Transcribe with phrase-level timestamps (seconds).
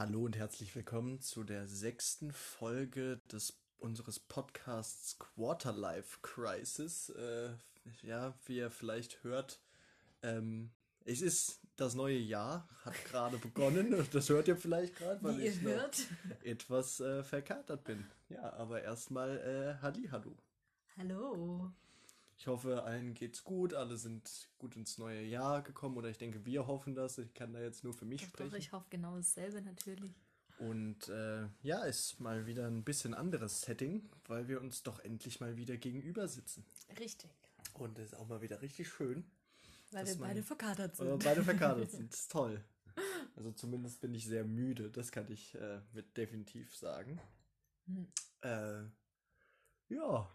[0.00, 7.10] Hallo und herzlich willkommen zu der sechsten Folge des unseres Podcasts Quarterlife Crisis.
[7.10, 7.50] Äh,
[8.00, 9.60] ja, wie ihr vielleicht hört,
[10.22, 10.70] ähm,
[11.04, 13.94] es ist das neue Jahr, hat gerade begonnen.
[14.10, 16.06] Das hört ihr vielleicht gerade, weil Wie ich hört.
[16.44, 18.06] etwas äh, verkatert bin.
[18.30, 20.34] Ja, aber erstmal äh, Hallihallo.
[20.96, 21.74] Hallo.
[22.40, 26.42] Ich hoffe, allen geht's gut, alle sind gut ins neue Jahr gekommen oder ich denke,
[26.46, 27.18] wir hoffen das.
[27.18, 28.50] Ich kann da jetzt nur für mich Doch, sprechen.
[28.50, 30.14] doch, ich hoffe genau dasselbe natürlich.
[30.58, 35.40] Und äh, ja, ist mal wieder ein bisschen anderes Setting, weil wir uns doch endlich
[35.40, 36.64] mal wieder gegenüber sitzen.
[36.98, 37.28] Richtig.
[37.74, 39.22] Und es ist auch mal wieder richtig schön.
[39.90, 41.24] Weil wir beide verkatert Weil wir sind.
[41.24, 42.10] beide verkadert sind.
[42.10, 42.64] Das ist toll.
[43.36, 47.20] Also zumindest bin ich sehr müde, das kann ich äh, mit definitiv sagen.
[47.84, 48.06] Hm.
[48.40, 48.84] Äh,
[49.94, 50.26] ja.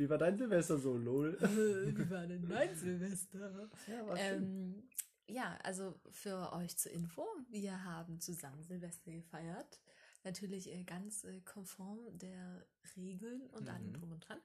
[0.00, 1.36] Wie war dein Silvester so, lol?
[1.42, 3.68] Äh, Wie war denn mein Silvester?
[3.86, 4.16] Ja, war.
[4.16, 4.88] Ähm,
[5.28, 9.78] ja, also für euch zur Info, wir haben zusammen Silvester gefeiert.
[10.24, 12.64] Natürlich äh, ganz äh, konform der
[12.96, 13.92] Regeln und allem Mhm.
[13.92, 14.40] drum und dran.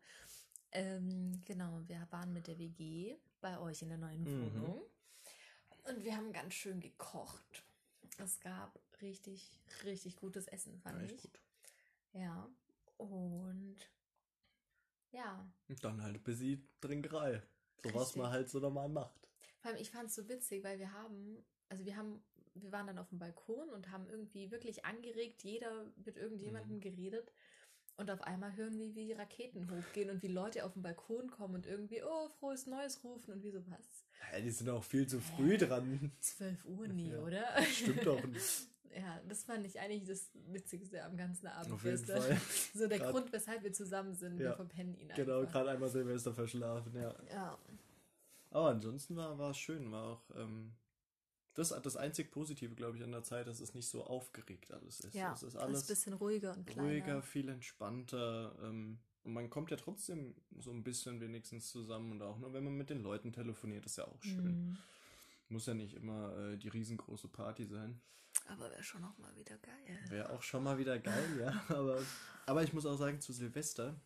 [0.73, 4.51] Ähm, genau, wir waren mit der WG bei euch in der neuen Mhm.
[4.57, 4.81] Wohnung.
[5.87, 7.63] Und wir haben ganz schön gekocht.
[8.17, 11.21] Es gab richtig, richtig gutes Essen, fand Ja, ich.
[11.21, 11.39] gut.
[12.11, 12.49] Ja.
[12.97, 13.75] Und
[15.15, 17.41] ja, Und dann halt bis sie Trinkerei.
[17.83, 19.19] So was man halt so normal macht.
[19.61, 22.23] Vor allem, ich fand es so witzig, weil wir haben, also wir haben,
[22.55, 26.81] wir waren dann auf dem Balkon und haben irgendwie wirklich angeregt, jeder mit irgendjemandem Mhm.
[26.81, 27.31] geredet.
[27.97, 31.55] Und auf einmal hören wir, wie Raketen hochgehen und wie Leute auf den Balkon kommen
[31.55, 34.05] und irgendwie, oh, frohes Neues rufen und wie so was.
[34.33, 36.11] Ja, die sind auch viel zu früh dran.
[36.19, 37.19] 12 Uhr nie, Ja.
[37.21, 37.61] oder?
[37.63, 38.67] Stimmt doch nicht.
[38.95, 41.73] Ja, das fand ich eigentlich das Witzigste am ganzen Abend.
[41.73, 41.97] Auf jeden.
[42.05, 42.37] Fall.
[42.73, 44.39] So der Grad- Grund, weshalb wir zusammen sind.
[44.39, 44.49] Ja.
[44.51, 45.51] Wir verpennen ihn Genau, einfach.
[45.51, 47.13] gerade einmal Silvester verschlafen, ja.
[47.29, 47.57] Ja.
[48.51, 50.71] Aber ansonsten war, war es schön, war auch ähm,
[51.55, 55.01] das, das einzig Positive, glaube ich, an der Zeit, dass es nicht so aufgeregt alles
[55.01, 55.13] ist.
[55.13, 56.87] Ja, es ist alles alles ein bisschen ruhiger und kleiner.
[56.89, 58.55] ruhiger, viel entspannter.
[58.63, 62.63] Ähm, und man kommt ja trotzdem so ein bisschen wenigstens zusammen und auch nur, wenn
[62.63, 64.45] man mit den Leuten telefoniert, ist ja auch schön.
[64.69, 64.77] Mhm.
[65.49, 67.99] Muss ja nicht immer äh, die riesengroße Party sein.
[68.45, 69.99] Aber wäre schon noch mal wieder geil.
[70.09, 71.63] Wäre auch schon mal wieder geil, ja.
[71.75, 72.01] Aber,
[72.45, 73.99] aber ich muss auch sagen, zu Silvester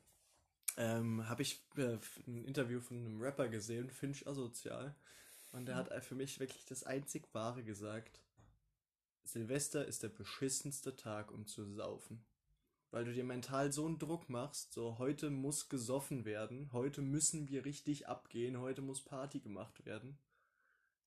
[0.77, 4.95] ähm, habe ich äh, ein Interview von einem Rapper gesehen, Finch Asozial.
[5.51, 8.22] Und der hat für mich wirklich das einzig Wahre gesagt.
[9.23, 12.23] Silvester ist der beschissenste Tag, um zu saufen.
[12.91, 17.47] Weil du dir mental so einen Druck machst, so heute muss gesoffen werden, heute müssen
[17.47, 20.17] wir richtig abgehen, heute muss Party gemacht werden,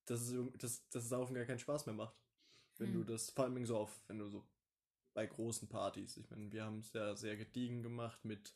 [0.04, 2.14] dass, es, dass das Saufen gar keinen Spaß mehr macht.
[2.82, 3.06] Wenn du Hm.
[3.06, 4.44] das, vor allem so auf, wenn du so
[5.14, 8.54] bei großen Partys, ich meine, wir haben es ja sehr gediegen gemacht mit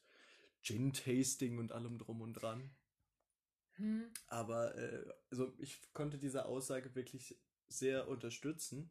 [0.62, 2.70] Gin-Tasting und allem drum und dran.
[3.76, 4.10] Hm.
[4.28, 7.36] Aber äh, also ich konnte diese Aussage wirklich
[7.68, 8.90] sehr unterstützen,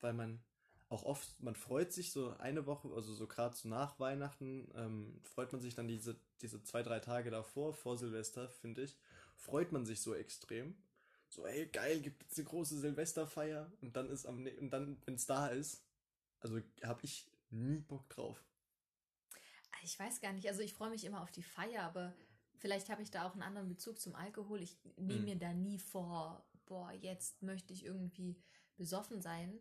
[0.00, 0.40] weil man
[0.88, 5.20] auch oft, man freut sich so eine Woche, also so gerade so nach Weihnachten, ähm,
[5.24, 8.96] freut man sich dann diese, diese zwei, drei Tage davor, vor Silvester, finde ich,
[9.34, 10.76] freut man sich so extrem.
[11.36, 14.96] So, ey, geil, gibt jetzt eine große Silvesterfeier und dann ist am, ne- und dann,
[15.04, 15.84] wenn es da ist,
[16.40, 18.44] also habe ich nie Bock drauf.
[19.82, 22.12] Ich weiß gar nicht, also ich freue mich immer auf die Feier, aber
[22.56, 24.62] vielleicht habe ich da auch einen anderen Bezug zum Alkohol.
[24.62, 25.26] Ich nehme Mhm.
[25.26, 28.36] mir da nie vor, boah, jetzt möchte ich irgendwie
[28.76, 29.60] besoffen sein.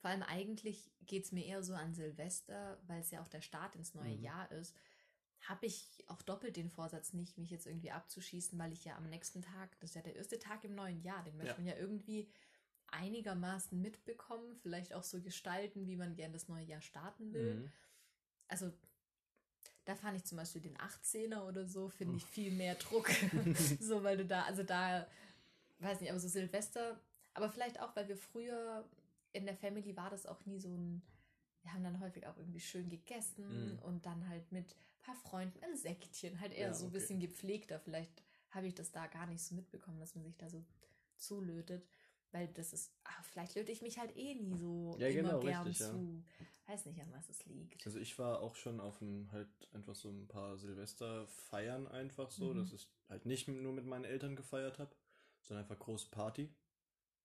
[0.00, 3.42] Vor allem eigentlich geht es mir eher so an Silvester, weil es ja auch der
[3.42, 4.16] Start ins neue Mhm.
[4.16, 4.74] Jahr ist.
[5.42, 9.08] Habe ich auch doppelt den Vorsatz nicht, mich jetzt irgendwie abzuschießen, weil ich ja am
[9.08, 11.58] nächsten Tag, das ist ja der erste Tag im neuen Jahr, den möchte Ja.
[11.58, 12.28] man ja irgendwie
[12.88, 17.72] einigermaßen mitbekommen, vielleicht auch so gestalten, wie man gerne das neue Jahr starten will Mhm.
[18.48, 18.70] also
[19.84, 23.08] da fand ich zum Beispiel den 18er oder so, finde ich viel mehr Druck.
[23.80, 25.08] so, weil du da, also da,
[25.80, 27.00] weiß nicht, aber so Silvester,
[27.34, 28.88] aber vielleicht auch, weil wir früher
[29.32, 31.02] in der Family war das auch nie so ein,
[31.62, 33.78] wir haben dann häufig auch irgendwie schön gegessen Mhm.
[33.80, 36.98] und dann halt mit ein paar Freunden ein Säckchen, halt eher Ja, so ein okay.
[36.98, 37.78] bisschen gepflegter.
[37.80, 40.64] Vielleicht habe ich das da gar nicht so mitbekommen, dass man sich da so
[41.16, 41.86] zulötet.
[42.32, 45.40] Weil das ist, ach, vielleicht löte ich mich halt eh nie so Ja, immer genau,
[45.40, 45.90] gern richtig, ja.
[45.90, 46.24] zu.
[46.66, 47.84] Weiß nicht, an was es liegt.
[47.86, 52.52] Also ich war auch schon auf ein, halt einfach so ein paar Silvesterfeiern einfach so,
[52.54, 52.58] Mhm.
[52.60, 54.94] dass ich halt nicht nur mit meinen Eltern gefeiert habe,
[55.42, 56.54] sondern einfach große Party.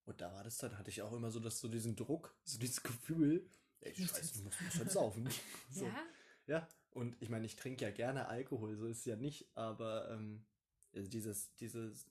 [0.06, 2.58] Und da war das dann, hatte ich auch immer so, dass so diesen Druck, so
[2.60, 3.50] dieses Gefühl,
[3.82, 5.30] ey, scheiße, du musst, halt saufen.
[5.72, 5.86] so.
[5.86, 6.06] Ja?
[6.48, 10.10] Ja, und ich meine, ich trinke ja gerne Alkohol, so ist es ja nicht, aber
[10.12, 10.46] ähm,
[10.94, 12.10] also dieses, dieses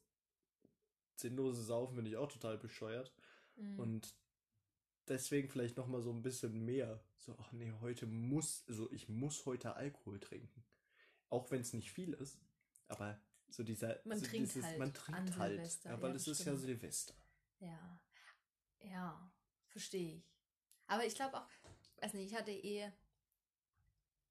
[1.17, 3.13] sinnlose Saufen finde ich auch total bescheuert.
[3.57, 3.79] Mhm.
[3.79, 4.17] Und
[5.09, 7.03] deswegen vielleicht noch mal so ein bisschen mehr.
[7.17, 10.65] So, ach nee, heute muss, also ich muss heute Alkohol trinken.
[11.29, 12.39] Auch wenn es nicht viel ist,
[12.89, 16.11] aber so dieser, Man so trinkt dieses, halt man an trinkt halt, Silvester, ja, weil
[16.11, 16.57] ja, es das ist ja.
[16.57, 17.15] Silvester.
[17.59, 18.01] Ja,
[18.81, 19.33] ja,
[19.69, 20.36] verstehe ich.
[20.87, 21.49] Aber ich glaube auch,
[22.01, 22.91] weiß nicht, ich hatte eh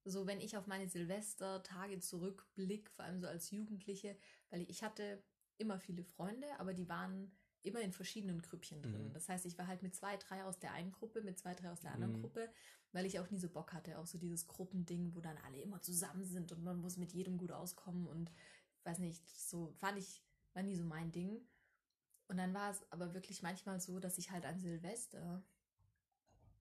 [0.03, 4.17] so, wenn ich auf meine Silvestertage zurückblicke, vor allem so als Jugendliche,
[4.51, 5.23] weil ich hatte
[5.57, 9.07] immer viele Freunde, aber die waren immer in verschiedenen Grüppchen drin.
[9.07, 9.13] Mhm.
[9.13, 11.71] Das heißt, ich war halt mit zwei, drei aus der einen Gruppe, mit zwei, drei
[11.71, 12.21] aus der anderen Mhm.
[12.21, 12.51] Gruppe,
[12.91, 15.81] weil ich auch nie so Bock hatte, auch so dieses Gruppending, wo dann alle immer
[15.81, 18.31] zusammen sind und man muss mit jedem gut auskommen und
[18.83, 20.21] weiß nicht, so fand ich,
[20.53, 21.41] war nie so mein Ding.
[22.27, 25.43] Und dann war es aber wirklich manchmal so, dass ich halt an Silvester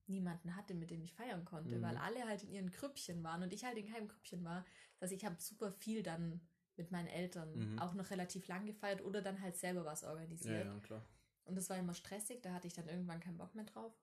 [0.09, 1.81] niemanden hatte, mit dem ich feiern konnte, Mhm.
[1.81, 4.63] weil alle halt in ihren Krüppchen waren und ich halt in keinem Krüppchen war.
[4.99, 6.41] Das heißt, ich habe super viel dann
[6.77, 7.79] mit meinen Eltern Mhm.
[7.79, 10.65] auch noch relativ lang gefeiert oder dann halt selber was Ja, organisiert.
[10.65, 11.05] ja, klar.
[11.45, 13.93] Und das war immer stressig, da hatte ich dann irgendwann keinen Bock mehr drauf.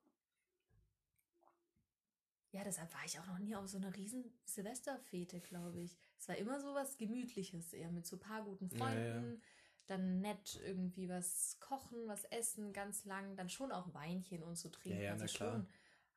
[2.52, 5.96] Ja, deshalb war ich auch noch nie auf so einer riesen Silvesterfete, glaube ich.
[6.18, 8.78] Es war immer so was Gemütliches, eher mit so ein paar guten Ja, ja.
[8.78, 9.42] Freunden.
[9.86, 13.36] Dann nett irgendwie was kochen, was essen, ganz lang.
[13.36, 15.00] Dann schon auch Weinchen und so trinken.
[15.00, 15.66] Ja, ja, also na klar.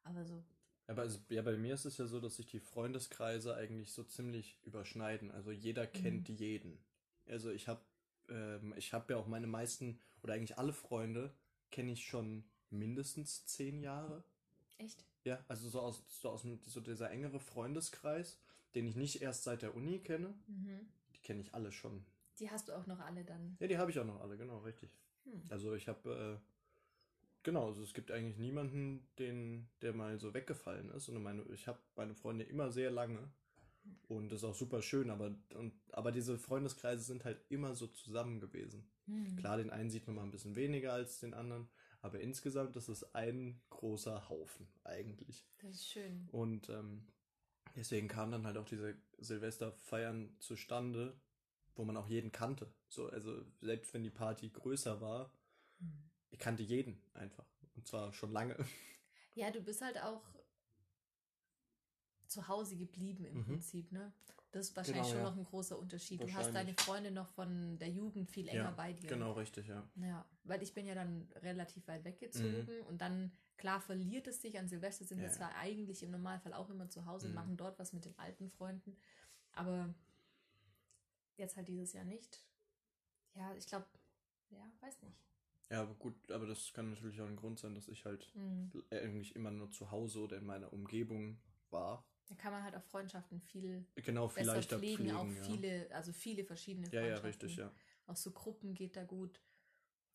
[0.05, 0.43] Aber so,
[0.87, 4.03] Aber also, ja, bei mir ist es ja so, dass sich die Freundeskreise eigentlich so
[4.03, 5.31] ziemlich überschneiden.
[5.31, 6.79] Also jeder kennt jeden.
[7.27, 7.81] Also ich habe
[8.29, 11.33] ähm, ich habe ja auch meine meisten oder eigentlich alle Freunde
[11.71, 14.23] kenne ich schon mindestens zehn Jahre.
[14.77, 15.05] echt.
[15.23, 18.39] Ja, also so aus, so aus so dieser engere Freundeskreis,
[18.75, 20.87] den ich nicht erst seit der Uni kenne, Mhm.
[21.15, 22.05] die kenne ich alle schon.
[22.39, 23.55] Die hast du auch noch alle dann.
[23.59, 24.89] Ja, die habe ich auch noch alle, genau, richtig.
[25.23, 25.41] Hm.
[25.49, 26.54] Also ich habe, äh,
[27.45, 31.07] genau, also es gibt eigentlich niemanden, den, der mal so weggefallen ist.
[31.07, 33.31] Und meine, ich habe meine Freunde immer sehr lange.
[34.07, 37.87] Und das ist auch super schön, aber, und, aber diese Freundeskreise sind halt immer so
[37.87, 38.89] zusammen gewesen.
[39.05, 39.35] Hm.
[39.37, 41.69] Klar, den einen sieht man mal ein bisschen weniger als den anderen,
[42.01, 45.47] aber insgesamt ist es ein großer Haufen eigentlich.
[45.59, 46.27] Das ist schön.
[46.31, 47.05] Und ähm,
[47.75, 51.19] deswegen kamen dann halt auch diese Silvesterfeiern zustande,
[51.75, 52.73] wo man auch jeden kannte.
[52.89, 55.31] So, also selbst wenn die Party größer war,
[55.79, 56.14] Hm.
[56.31, 57.45] Ich kannte jeden einfach.
[57.75, 58.55] Und zwar schon lange.
[59.37, 60.21] Ja, du bist halt auch
[62.27, 63.43] zu Hause geblieben im Mhm.
[63.45, 64.13] Prinzip, ne?
[64.51, 65.29] Das ist wahrscheinlich Genau, schon ja.
[65.29, 66.21] noch ein großer Unterschied.
[66.21, 69.09] Du hast deine Freunde noch von der Jugend viel enger ja, bei dir.
[69.09, 69.85] genau richtig, ja.
[69.97, 74.57] Ja, weil ich bin ja dann relativ weit weggezogen und dann, klar, verliert es sich.
[74.57, 75.31] An Silvester sind wir Mhm.
[75.31, 75.37] Ja.
[75.37, 77.35] zwar eigentlich im Normalfall auch immer zu Hause und Mhm.
[77.35, 78.95] machen dort was mit den alten Freunden,
[79.51, 79.93] aber
[81.35, 82.41] jetzt halt dieses Jahr nicht.
[83.33, 83.85] Ja, ich glaube,
[84.51, 85.17] ja, weiß nicht.
[85.69, 88.71] Ja, aber gut, aber das kann natürlich auch ein Grund sein, dass ich halt Mhm.
[88.91, 91.39] eigentlich immer nur zu Hause oder in meiner Umgebung
[91.71, 92.03] war.
[92.27, 95.43] Da kann man halt auch Freundschaften viel Genau, besser vielleicht da pflegen, pflegen, auch ja.
[95.43, 97.27] viele, also viele verschiedene Ja, ja, Freundschaften.
[97.27, 97.71] richtig, ja.
[98.07, 99.39] Auch so Gruppen geht da gut.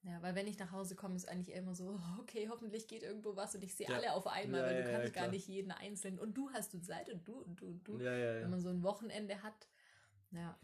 [0.02, 3.36] Ja, weil wenn ich nach Hause komme, ist eigentlich immer so, okay, hoffentlich geht irgendwo
[3.36, 3.96] was und ich sehe Ja.
[3.96, 6.50] alle auf einmal, Ja, weil ja, du ja, kannst gar nicht jeden einzeln und du
[6.52, 7.98] hast du Zeit und du und du und du.
[7.98, 8.48] Ja, ja, Wenn ja.
[8.48, 9.68] man so ein Wochenende hat.
[10.32, 10.58] Ja.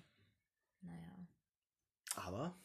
[0.83, 1.27] Naja.
[2.17, 2.59] Aber,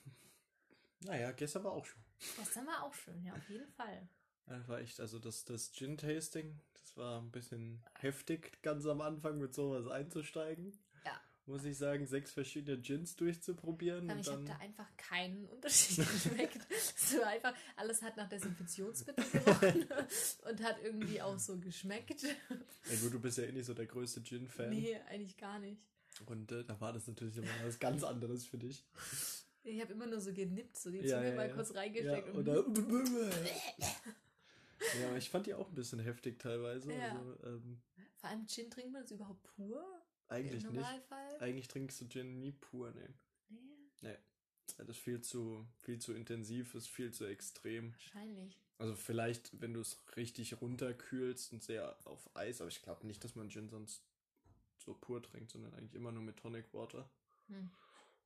[1.02, 2.02] naja, gestern war auch schon.
[2.38, 4.08] Gestern war auch schön, ja, auf jeden Fall.
[4.46, 9.40] Das war echt, also das, das Gin-Tasting, das war ein bisschen heftig, ganz am Anfang
[9.40, 10.78] mit sowas einzusteigen.
[11.06, 11.20] Ja.
[11.46, 14.10] Muss ich sagen, sechs verschiedene Gins durchzuprobieren.
[14.10, 16.60] Aber ich habe da einfach keinen Unterschied geschmeckt.
[16.98, 19.88] so einfach, alles hat nach Desinfektionsmittel gerochen
[20.50, 22.24] und hat irgendwie auch so geschmeckt.
[22.24, 24.70] ja gut, du bist ja eh nicht so der größte Gin-Fan.
[24.70, 25.82] Nee, eigentlich gar nicht.
[26.26, 28.86] Und äh, da war das natürlich immer was ganz anderes für dich.
[29.64, 31.54] Ich habe immer nur so genippt, so die Ja, Zunge ja, mal ja.
[31.54, 32.66] kurz Ja, reingesteckt oder
[35.02, 36.92] ja, ich fand die auch ein bisschen heftig teilweise.
[36.94, 37.18] Ja.
[37.18, 37.82] Also, ähm,
[38.18, 39.84] Vor allem Gin trinkt man das überhaupt pur?
[40.28, 40.82] eigentlich Im nicht.
[40.82, 41.38] Normalfall?
[41.40, 43.14] Eigentlich trinkst du Gin nie pur, ne.
[43.50, 43.60] Nee,
[44.02, 44.18] Nee.
[44.78, 47.92] Das ist viel zu, viel zu intensiv, ist viel zu extrem.
[47.94, 48.58] wahrscheinlich.
[48.78, 53.24] Also vielleicht, wenn du es richtig runterkühlst und sehr auf Eis, aber ich glaube nicht,
[53.24, 54.02] dass man Gin sonst
[54.84, 57.08] so pur trinkt, sondern eigentlich immer nur mit Tonic Water.
[57.48, 57.70] Hm.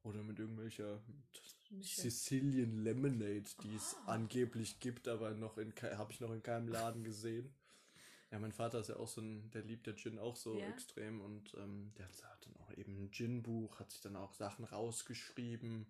[0.06, 1.02] Oder mit irgendwelcher.
[1.82, 4.14] Sicilian Lemonade, die es Ah.
[4.14, 7.54] angeblich gibt, aber noch in habe ich noch in keinem Laden gesehen.
[8.32, 10.68] Ja, mein Vater ist ja auch so ein, der liebt der Gin auch so Ja.
[10.70, 14.34] extrem und ähm, der hat hat dann auch eben ein Gin-Buch, hat sich dann auch
[14.34, 15.88] Sachen rausgeschrieben,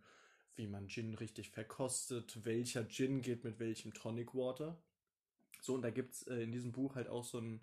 [0.55, 4.81] wie man Gin richtig verkostet, welcher Gin geht mit welchem Tonic Water.
[5.61, 7.61] So, und da gibt es äh, in diesem Buch halt auch so ein,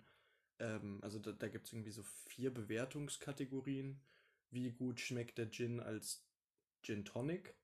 [0.59, 3.99] ähm, also da, da gibt es irgendwie so vier Bewertungskategorien.
[4.51, 6.23] Wie gut schmeckt der Gin als
[6.83, 7.55] Gin Tonic?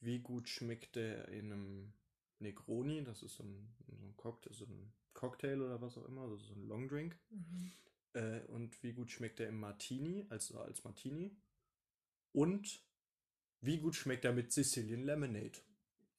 [0.00, 1.92] Wie gut schmeckt der in einem
[2.38, 3.02] Negroni?
[3.02, 6.36] Das ist so ein, so ein Cocktail, so ein Cocktail oder was auch immer, also
[6.36, 7.18] so ein Long Drink.
[7.30, 7.72] Mhm.
[8.12, 11.36] Äh, und wie gut schmeckt er im Martini, also als Martini?
[12.32, 12.82] Und
[13.60, 15.58] wie gut schmeckt er mit Sicilian Lemonade?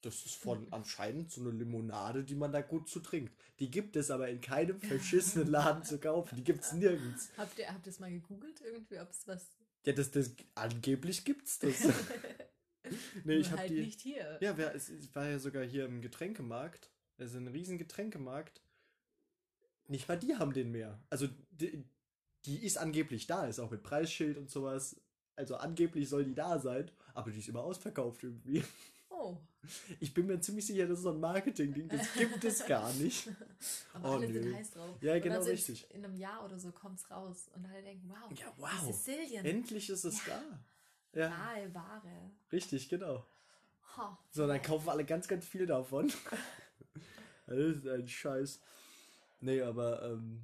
[0.02, 3.34] Das ist von anscheinend so eine Limonade, die man da gut zu trinkt.
[3.60, 6.36] Die gibt es aber in keinem verschissenen Laden zu kaufen.
[6.36, 7.30] Die gibt es nirgends.
[7.36, 9.56] Habt ihr habt ihr es mal gegoogelt irgendwie, ob es was.
[9.86, 11.80] Ja, das, das angeblich gibt's das.
[13.24, 13.80] nee, ich habe halt die.
[13.80, 14.38] nicht hier.
[14.40, 16.90] Ja, wer, es, es war ja sogar hier im Getränkemarkt.
[17.18, 18.60] Es ist ein riesen Getränkemarkt.
[19.88, 21.00] nicht mal die haben den mehr.
[21.08, 21.84] Also die,
[22.44, 25.00] die ist angeblich da, ist auch mit Preisschild und sowas.
[25.36, 28.64] Also angeblich soll die da sein, aber die ist immer ausverkauft irgendwie.
[29.32, 29.38] Oh.
[29.98, 31.88] Ich bin mir ziemlich sicher, das ist so ein Marketing-Ding.
[31.88, 33.28] Das gibt es gar nicht.
[33.92, 34.42] Aber Oh, alle nö.
[34.42, 34.96] sind heiß drauf.
[35.02, 35.90] Ja, genau sind- richtig.
[35.92, 37.50] In einem Jahr oder so kommt es raus.
[37.54, 38.94] Und alle denken, wow, Ja, wow.
[38.94, 39.44] Sizilien.
[39.44, 40.40] Endlich ist es da.
[41.18, 42.30] Ja, Nahe Ware.
[42.52, 43.26] richtig, genau.
[43.96, 44.18] Ha.
[44.30, 46.12] So, dann kaufen alle ganz, ganz viel davon.
[47.46, 48.60] das ist ein Scheiß.
[49.40, 50.42] Nee, aber ähm,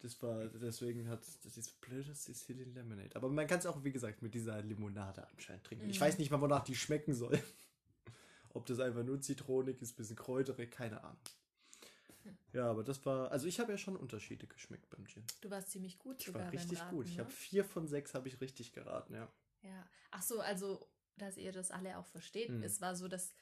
[0.00, 3.14] das war, deswegen hat das ist blödes Sicilian Lemonade.
[3.16, 5.88] Aber man kann es auch, wie gesagt, mit dieser Limonade anscheinend trinken.
[5.90, 6.04] Ich Mhm.
[6.04, 7.38] weiß nicht mal, wonach die schmecken soll.
[8.54, 11.18] Ob das einfach nur zitronig ist, bisschen kräuterig, keine Ahnung.
[12.52, 15.24] Ja, aber das war, also ich habe ja schon Unterschiede geschmeckt beim Gin.
[15.40, 17.06] Du warst ziemlich gut Ich sogar war richtig Raten, gut.
[17.06, 17.24] Ich ne?
[17.24, 19.28] habe vier von sechs habe ich richtig geraten, ja.
[19.62, 19.86] Ja.
[20.10, 22.50] Ach so, also, dass ihr das alle auch versteht.
[22.50, 22.62] Mhm.
[22.62, 23.34] Es war so, dass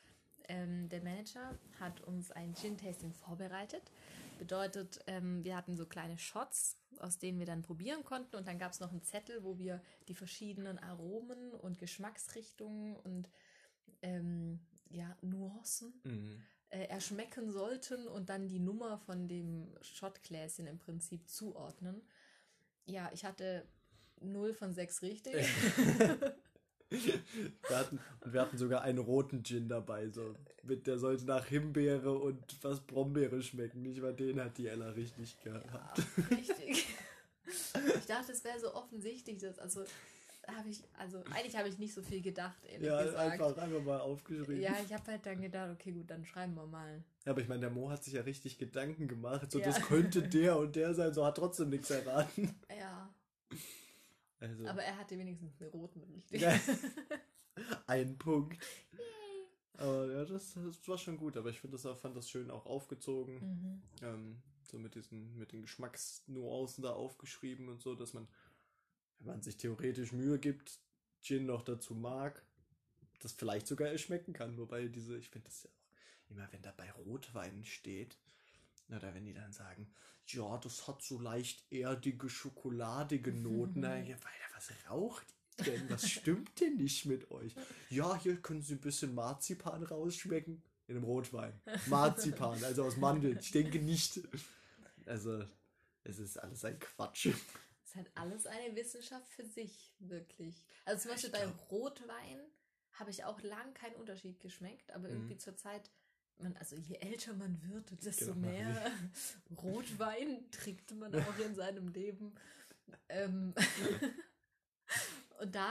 [0.49, 3.83] ähm, der Manager hat uns ein Gin-Tasting vorbereitet.
[4.38, 8.37] Bedeutet, ähm, wir hatten so kleine Shots, aus denen wir dann probieren konnten.
[8.37, 13.28] Und dann gab es noch einen Zettel, wo wir die verschiedenen Aromen und Geschmacksrichtungen und
[14.00, 14.61] ähm,
[14.93, 16.41] ja, Nuancen Mhm.
[16.69, 22.03] äh, erschmecken sollten und dann die Nummer von dem Shotgläschen im Prinzip zuordnen.
[22.87, 23.67] Ja, ich hatte
[24.21, 25.35] 0 von 6 richtig.
[26.91, 30.35] Wir hatten, und wir hatten sogar einen roten Gin dabei, so.
[30.63, 33.81] Mit, der sollte nach Himbeere und was Brombeere schmecken.
[33.83, 35.67] Nicht mal den hat die Ella richtig gehabt.
[35.73, 35.95] Ja,
[36.37, 36.87] richtig.
[37.99, 39.85] Ich dachte, es wäre so offensichtlich, dass, also,
[40.49, 43.19] habe ich, also, eigentlich habe ich nicht so viel gedacht, ehrlich Ja, gesagt.
[43.19, 44.61] einfach, einfach mal aufgeschrieben.
[44.61, 47.03] Ja, ich habe halt dann gedacht, okay, gut, dann schreiben wir mal.
[47.25, 49.51] Ja, aber ich meine, der Mo hat sich ja richtig Gedanken gemacht.
[49.51, 49.67] So, Ja.
[49.67, 52.55] das könnte der und der sein, so hat trotzdem nichts erraten.
[52.77, 53.15] Ja,
[54.41, 56.41] Also, aber er hatte wenigstens einen roten richtig.
[56.43, 56.59] Ja.
[57.87, 58.59] ein Punkt.
[59.75, 61.37] Aber ja, das, das war schon gut.
[61.37, 63.35] Aber ich finde das auch, fand das schön auch aufgezogen.
[63.35, 63.83] Mhm.
[64.03, 68.27] ähm, so mit diesen, mit den Geschmacksnuancen da aufgeschrieben und so, dass man,
[69.23, 70.79] wenn man sich theoretisch Mühe gibt,
[71.23, 72.43] Gin noch dazu mag,
[73.21, 74.59] das vielleicht sogar erschmecken kann.
[74.59, 78.19] Wobei diese, ich finde das ja auch immer, wenn da bei Rotwein steht,
[78.88, 79.87] oder wenn die dann sagen,
[80.26, 83.81] ja, das hat so leicht erdige, schokoladige Noten.
[83.81, 85.26] Na, ja, Alter, was raucht
[85.59, 85.91] ihr denn?
[85.91, 87.55] Was stimmt denn nicht mit euch?
[87.91, 90.62] Ja, hier können Sie ein bisschen Marzipan rausschmecken.
[90.88, 91.59] In einem Rotwein.
[91.87, 93.38] Marzipan, also aus Mandeln.
[93.38, 94.21] Ich denke nicht.
[95.07, 95.45] Also,
[96.05, 97.29] es ist alles ein Quatsch.
[97.93, 100.65] Ist halt alles eine Wissenschaft für sich, wirklich.
[100.87, 102.41] Also zum Beispiel bei Rotwein
[102.95, 105.15] habe ich auch lang keinen Unterschied geschmeckt, aber Mhm.
[105.15, 105.91] irgendwie zur Zeit,
[106.39, 108.91] man, also je älter man wird, desto Genau, mehr
[109.63, 112.35] Rotwein trinkt man auch in seinem Leben.
[113.11, 113.53] Ähm,
[115.41, 115.71] und da,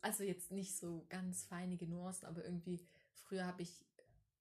[0.00, 2.80] also jetzt nicht so ganz feinige Nuancen, aber irgendwie,
[3.14, 3.84] früher habe ich,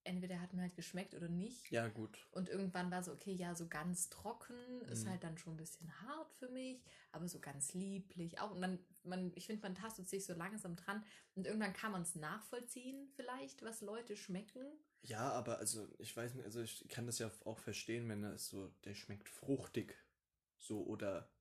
[0.04, 1.72] entweder hat mir halt geschmeckt oder nicht.
[1.72, 2.28] Ja, gut.
[2.32, 5.10] Und irgendwann war so, okay, ja, so ganz trocken ist Mhm.
[5.10, 8.52] halt dann schon ein bisschen hart für mich, aber so ganz lieblich auch.
[8.52, 11.04] Und dann, man, ich finde, man tastet sich so langsam dran
[11.36, 14.64] und irgendwann kann man es nachvollziehen, vielleicht, was Leute schmecken.
[15.04, 18.34] Ja, aber also, ich weiß nicht, also ich kann das ja auch verstehen, wenn er
[18.34, 19.96] ist so, der schmeckt fruchtig.
[20.58, 21.32] So, oder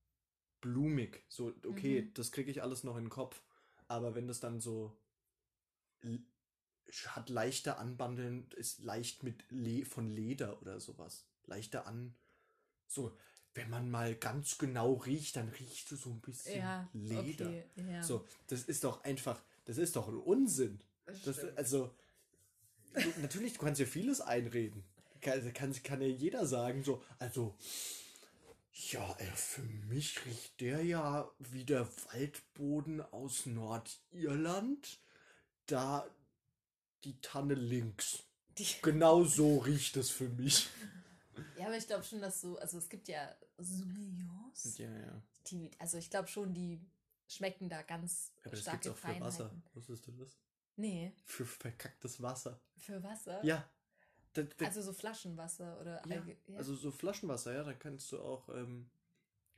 [0.61, 1.25] blumig.
[1.29, 2.15] So, okay, Mhm.
[2.15, 3.43] das kriege ich alles noch in den Kopf.
[3.89, 4.97] Aber wenn das dann so
[7.09, 11.25] hat leichte Anbandeln, ist leicht mit Le von Leder oder sowas.
[11.47, 12.15] Leichter an.
[12.87, 13.17] So,
[13.55, 17.47] wenn man mal ganz genau riecht, dann riechst du so ein bisschen Ja, Leder.
[17.47, 18.03] okay, ja.
[18.03, 20.81] So, das ist doch einfach, das ist doch ein Unsinn.
[21.25, 21.59] Das, stimmt.
[21.59, 21.95] also,
[22.95, 24.85] du, natürlich, du kannst ja vieles einreden.
[25.21, 27.57] Kann, kann, kann ja jeder sagen, so, also,
[28.73, 35.01] ja, äh, für mich riecht der ja wie der Waldboden aus Nordirland.
[35.67, 36.09] Da
[37.05, 38.25] die Tanne links.
[38.59, 40.69] Die, Genau so riecht es für mich.
[41.59, 45.23] ja, aber ich glaube schon, dass so, also es gibt ja Sommeliers, Ja, ja.
[45.47, 46.81] die, also ich glaube schon, die
[47.29, 49.49] schmecken da ganz Aber das starke gibt's auch für Wasser.
[49.49, 49.63] Feinheiten.
[49.75, 50.39] Wusstest du das?
[50.77, 52.61] Nee, Für verkacktes Wasser.
[52.77, 53.45] für Wasser?
[53.45, 53.69] Ja.
[54.33, 56.57] Da, da, Also so Flaschenwasser oder Ja, ja.
[56.57, 58.89] also so Flaschenwasser, ja, da kannst du auch, ähm,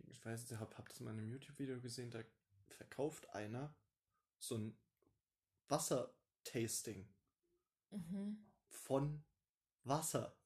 [0.09, 2.21] ich weiß nicht, hab, hab das mal in einem YouTube-Video gesehen, da
[2.69, 3.75] verkauft einer
[4.39, 4.77] so ein
[5.69, 7.07] Wassertasting
[7.93, 8.37] mhm.
[8.69, 9.23] von
[9.85, 10.37] Wasser.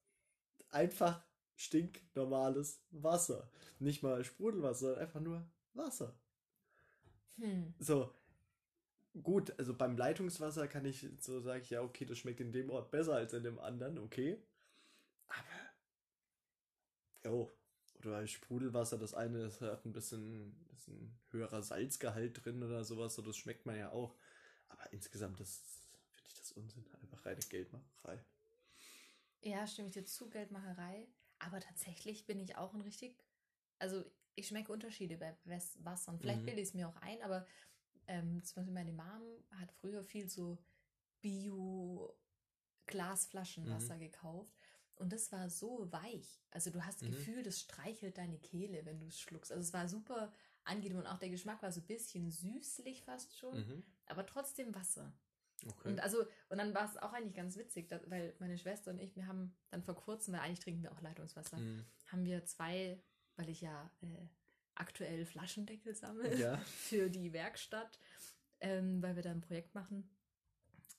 [0.70, 1.24] Einfach
[1.56, 3.50] stinknormales Wasser.
[3.78, 6.14] Nicht mal Sprudelwasser, einfach nur Wasser.
[7.38, 7.74] Hm.
[7.78, 8.14] So,
[9.22, 12.90] gut, also beim Leitungswasser kann ich so sagen, ja, okay, das schmeckt in dem Ort
[12.90, 14.42] besser als in dem anderen, okay.
[15.28, 15.44] Aber,
[17.24, 17.50] jo,
[17.98, 23.14] oder bei Sprudelwasser, das eine das hat ein bisschen, bisschen höherer Salzgehalt drin oder sowas,
[23.14, 24.14] so das schmeckt man ja auch.
[24.68, 25.62] Aber insgesamt, das
[26.10, 26.84] finde ich das Unsinn,
[27.26, 28.24] reine Geldmacherei.
[29.42, 31.08] Ja, stimme ich dir zu, Geldmacherei.
[31.38, 33.22] Aber tatsächlich bin ich auch ein richtig,
[33.78, 34.04] also
[34.34, 36.18] ich schmecke Unterschiede bei Wes- Wassern.
[36.18, 36.46] Vielleicht Mhm.
[36.46, 37.46] bilde ich es mir auch ein, aber
[38.06, 40.58] ähm, zum Beispiel meine Mom hat früher viel so
[41.20, 44.54] Bio-Glasflaschenwasser gekauft.
[44.94, 46.40] Und das war so weich.
[46.50, 47.12] Also du hast das Mhm.
[47.12, 49.52] Gefühl, das streichelt deine Kehle, wenn du es schluckst.
[49.52, 50.32] Also es war super
[50.64, 53.84] angenehm und auch der Geschmack war so ein bisschen süßlich fast schon, Mhm.
[54.06, 55.12] aber trotzdem Wasser.
[55.64, 55.88] Okay.
[55.88, 58.98] Und also, und dann war es auch eigentlich ganz witzig, da, weil meine Schwester und
[58.98, 61.84] ich, wir haben dann vor kurzem, weil eigentlich trinken wir auch Leitungswasser, Mhm.
[62.08, 63.02] haben wir zwei,
[63.36, 64.26] weil ich ja äh,
[64.74, 66.56] aktuell Flaschendeckel sammle Ja.
[66.66, 67.98] für die Werkstatt,
[68.60, 70.10] ähm, weil wir da ein Projekt machen,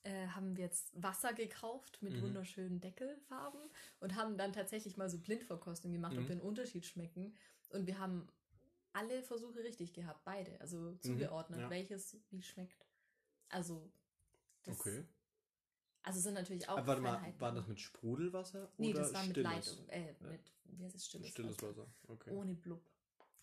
[0.02, 2.22] äh, haben wir jetzt Wasser gekauft mit Mhm.
[2.22, 3.60] wunderschönen Deckelfarben
[4.00, 6.28] und haben dann tatsächlich mal so Blindverkostung gemacht, ob Mhm.
[6.28, 7.36] wir einen Unterschied schmecken.
[7.70, 8.28] Und wir haben
[8.92, 11.70] alle Versuche richtig gehabt, beide, also zugeordnet, Mhm, ja.
[11.70, 12.86] welches wie schmeckt.
[13.50, 13.92] Also,
[14.68, 15.04] das, Okay.
[16.02, 16.78] also sind natürlich auch.
[16.78, 19.52] Aber warte mal, war das mit Sprudelwasser Nee, oder das war mit stilles?
[19.52, 20.28] Leitung, äh, Ja.
[20.28, 21.68] mit, wie heißt es, stilles, Stilles Wasser.
[21.76, 21.86] Wasser.
[22.08, 22.30] Okay.
[22.32, 22.82] Ohne Blub.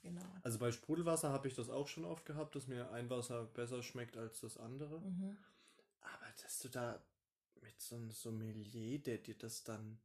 [0.02, 0.22] Genau.
[0.44, 3.82] Also bei Sprudelwasser habe ich das auch schon oft gehabt, dass mir ein Wasser besser
[3.82, 5.00] schmeckt als das andere.
[5.02, 5.36] Mhm.
[6.02, 7.04] Aber dass du da
[7.62, 10.00] mit so einem Sommelier, der dir das dann.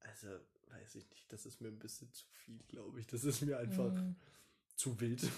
[0.00, 0.28] Also,
[0.68, 3.06] weiß ich nicht, das ist mir ein bisschen zu viel, glaube ich.
[3.06, 4.16] Das ist mir einfach Mhm.
[4.74, 5.30] zu wild.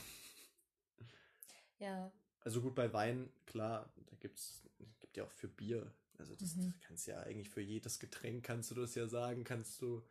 [1.78, 4.62] Ja, Also gut, bei Wein, klar, da gibt's,
[5.00, 5.92] gibt ja auch für Bier.
[6.18, 6.73] Also das, Mhm.
[6.73, 10.02] das kannst ja eigentlich für jedes Getränk kannst du das ja sagen, kannst du,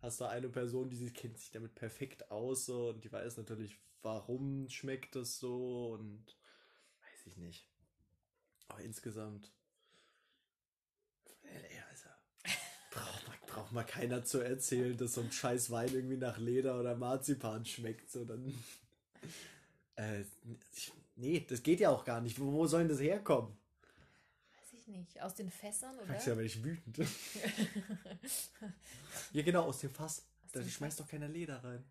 [0.00, 3.36] hast du eine Person, die sich, kennt sich damit perfekt aus so, und die weiß
[3.36, 6.36] natürlich, warum schmeckt das so und
[7.02, 7.68] weiß ich nicht.
[8.68, 9.52] Aber insgesamt,
[11.44, 12.08] äh, also,
[12.90, 16.78] braucht man, braucht man keiner zu erzählen, dass so ein scheiß Wein irgendwie nach Leder
[16.80, 18.54] oder Marzipan schmeckt, so dann.
[19.96, 20.24] Äh,
[20.74, 22.38] ich, nee, das geht ja auch gar nicht.
[22.38, 23.56] Wo, wo soll denn das herkommen?
[24.58, 25.22] weiß ich nicht.
[25.22, 26.06] Aus den Fässern, oder?
[26.06, 26.98] Fragst ja, wenn ich wütend.
[29.32, 30.26] ja, genau, aus dem Fass.
[30.44, 31.84] Aus Da schmeißt doch keiner Leder rein.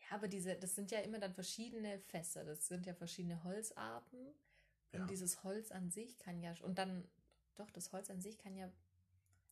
[0.00, 2.44] Ja, aber diese, das sind ja immer dann verschiedene Fässer.
[2.44, 4.34] Das sind ja verschiedene Holzarten.
[4.92, 5.00] Ja.
[5.00, 7.08] Und dieses Holz an sich kann ja, und dann,
[7.56, 8.70] doch, das Holz an sich kann ja,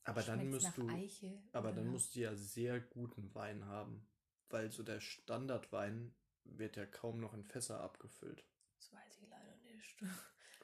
[0.05, 1.43] Aber dann musst du, Eiche.
[1.53, 4.07] aber oder dann musst du ja sehr guten Wein haben.
[4.51, 6.15] Weil so der Standardwein
[6.45, 8.45] wird ja kaum noch in Fässer abgefüllt.
[8.83, 9.92] Das weiß ich leider nicht.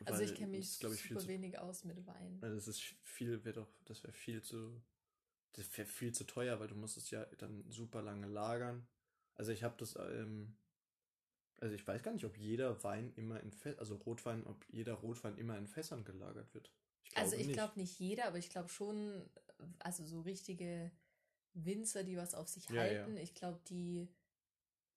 [0.04, 2.38] Also ich kenne mich das ich, viel super zu wenig aus mit Wein.
[2.42, 4.80] Ja, Das ist viel, wird doch, das wäre viel zu,
[5.52, 8.86] das wäre viel zu teuer, weil du musst es ja dann super lange lagern.
[9.34, 10.56] Also ich habe das, ähm,
[11.60, 14.94] also ich weiß gar nicht, ob jeder Wein immer in Fässern, also Rotwein, ob jeder
[14.94, 16.70] Rotwein immer in Fässern gelagert wird.
[17.10, 19.28] Ich Also ich glaube nicht jeder, aber ich glaube schon,
[19.80, 20.90] also so richtige
[21.54, 22.82] Winzer, die was auf sich Ja, ja.
[22.82, 24.08] halten, ich glaube, die,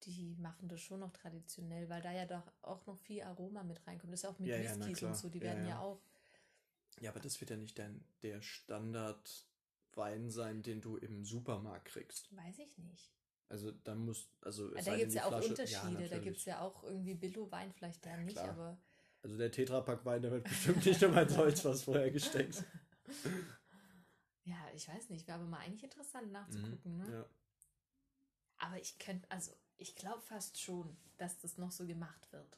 [0.05, 3.85] die machen das schon noch traditionell, weil da ja doch auch noch viel Aroma mit
[3.87, 4.11] reinkommt.
[4.13, 5.11] Das ist ja auch mit Ja, ja, Whiskys klar.
[5.11, 5.79] und so, die Ja, werden ja, ja.
[5.79, 6.01] auch.
[6.99, 12.35] Ja, aber das wird ja nicht dein, der Standardwein sein, den du im Supermarkt kriegst.
[12.35, 13.11] Weiß ich nicht.
[13.49, 16.09] Also dann muss, also es da sei denn, gibt es ja auch Flasche- Unterschiede.
[16.09, 18.49] da gibt es ja auch irgendwie Billo-Wein, vielleicht der nicht, klar.
[18.49, 18.77] aber
[19.23, 22.63] Also der Tetrapack-Wein, der wird bestimmt nicht in mein Holz was vorher gesteckt.
[24.45, 25.27] ja, ich weiß nicht.
[25.27, 26.97] Wäre aber mal eigentlich interessant nachzugucken.
[26.97, 27.05] Ne?
[27.05, 27.13] Mhm.
[27.13, 27.25] Ja.
[28.59, 32.57] Aber ich könnte, also ich glaube fast schon, dass das noch so gemacht wird.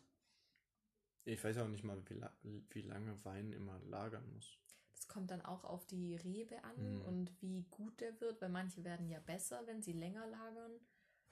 [1.25, 2.31] Ich weiß auch nicht mal, wie, la
[2.71, 4.57] wie lange Wein immer lagern muss.
[4.95, 7.01] Das kommt dann auch auf die Rebe an Mhm.
[7.05, 10.71] und wie gut der wird, weil manche werden ja besser, wenn sie länger lagern.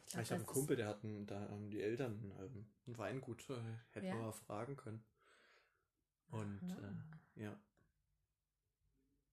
[0.05, 3.49] Ich, glaub, ich habe einen Kumpel, der hatten, da haben die Eltern ähm, ein Weingut,
[3.49, 3.59] äh,
[3.91, 4.13] hätten Ja.
[4.15, 5.03] wir mal fragen können.
[6.29, 6.61] Und
[7.35, 7.59] äh, ja.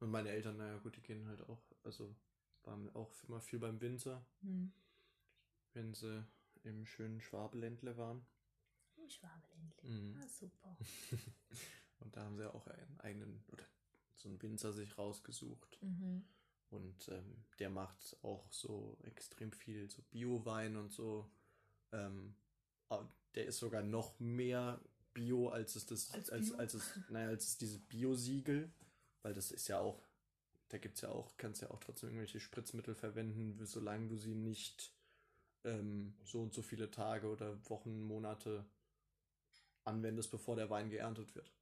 [0.00, 2.14] Und meine Eltern, naja gut, die gehen halt auch, also
[2.64, 4.72] waren auch immer viel beim Winzer, Hm.
[5.74, 6.24] wenn sie
[6.64, 8.26] im schönen Schwabeländle waren.
[8.96, 9.88] Im Schwabeländle.
[9.88, 10.20] Mhm.
[10.20, 10.76] Ah, super.
[12.00, 13.64] Und da haben sie auch einen eigenen, oder
[14.14, 15.78] so einen Winzer sich rausgesucht.
[15.82, 16.24] Mhm.
[16.70, 21.30] Und ähm, der macht auch so extrem viel so Bio-Wein und so.
[21.92, 22.34] Ähm,
[23.34, 24.80] der ist sogar noch mehr
[25.14, 28.70] Bio, als es das, Als als, als es, naja, als es diese Bio-Siegel,
[29.22, 30.06] weil das ist ja auch,
[30.68, 34.92] da gibt's ja auch, kannst ja auch trotzdem irgendwelche Spritzmittel verwenden, solange du sie nicht
[35.64, 38.64] ähm, so und so viele Tage oder Wochen, Monate
[39.84, 41.52] anwendest, bevor der Wein geerntet wird.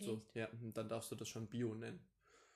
[0.00, 0.34] So, Echt?
[0.34, 2.00] ja, und dann darfst du das schon Bio nennen.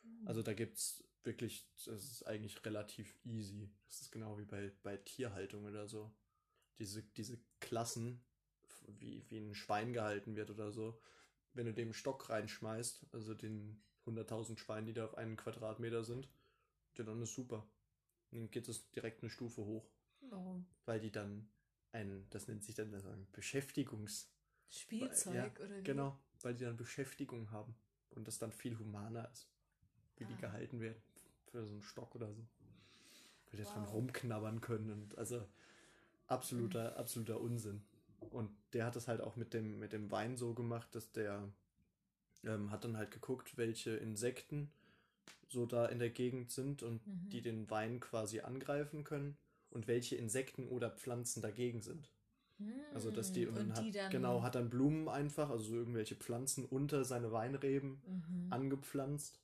[0.02, 0.26] Hm.
[0.26, 3.70] Also da gibt's wirklich, das ist eigentlich relativ easy.
[3.86, 6.12] Das ist genau wie bei, bei Tierhaltung oder so.
[6.78, 8.24] Diese, diese Klassen,
[8.86, 11.00] wie, wie ein Schwein gehalten wird oder so.
[11.52, 16.28] Wenn du dem Stock reinschmeißt, also den 100.000 Schweinen, die da auf einen Quadratmeter sind,
[16.96, 17.68] ja, dann ist super.
[18.30, 19.90] Dann geht es direkt eine Stufe hoch,
[20.30, 20.66] Warum?
[20.88, 21.48] weil die dann
[21.92, 24.30] ein, das nennt sich dann ein Beschäftigungs,
[24.70, 25.82] Spielzeug ja, oder wie?
[25.84, 27.74] Genau, weil die dann Beschäftigung haben
[28.10, 29.48] und das dann viel humaner ist,
[30.16, 30.40] wie die Ah.
[30.40, 31.00] gehalten werden
[31.46, 32.42] für so einen Stock oder so.
[33.50, 33.76] Will jetzt wow.
[33.76, 35.46] von rumknabbern können und also
[36.26, 36.96] absoluter, mhm.
[36.96, 37.82] absoluter Unsinn.
[38.30, 41.50] Und der hat das halt auch mit dem, mit dem Wein so gemacht, dass der
[42.44, 44.70] ähm, hat dann halt geguckt, welche Insekten
[45.48, 47.28] so da in der Gegend sind und mhm.
[47.30, 49.38] die den Wein quasi angreifen können
[49.70, 52.12] und welche Insekten oder Pflanzen dagegen sind.
[52.58, 52.74] Mhm.
[52.94, 55.74] Also dass die, und, und dann, hat, dann genau, hat dann Blumen einfach, also so
[55.76, 58.52] irgendwelche Pflanzen unter seine Weinreben mhm.
[58.52, 59.40] angepflanzt,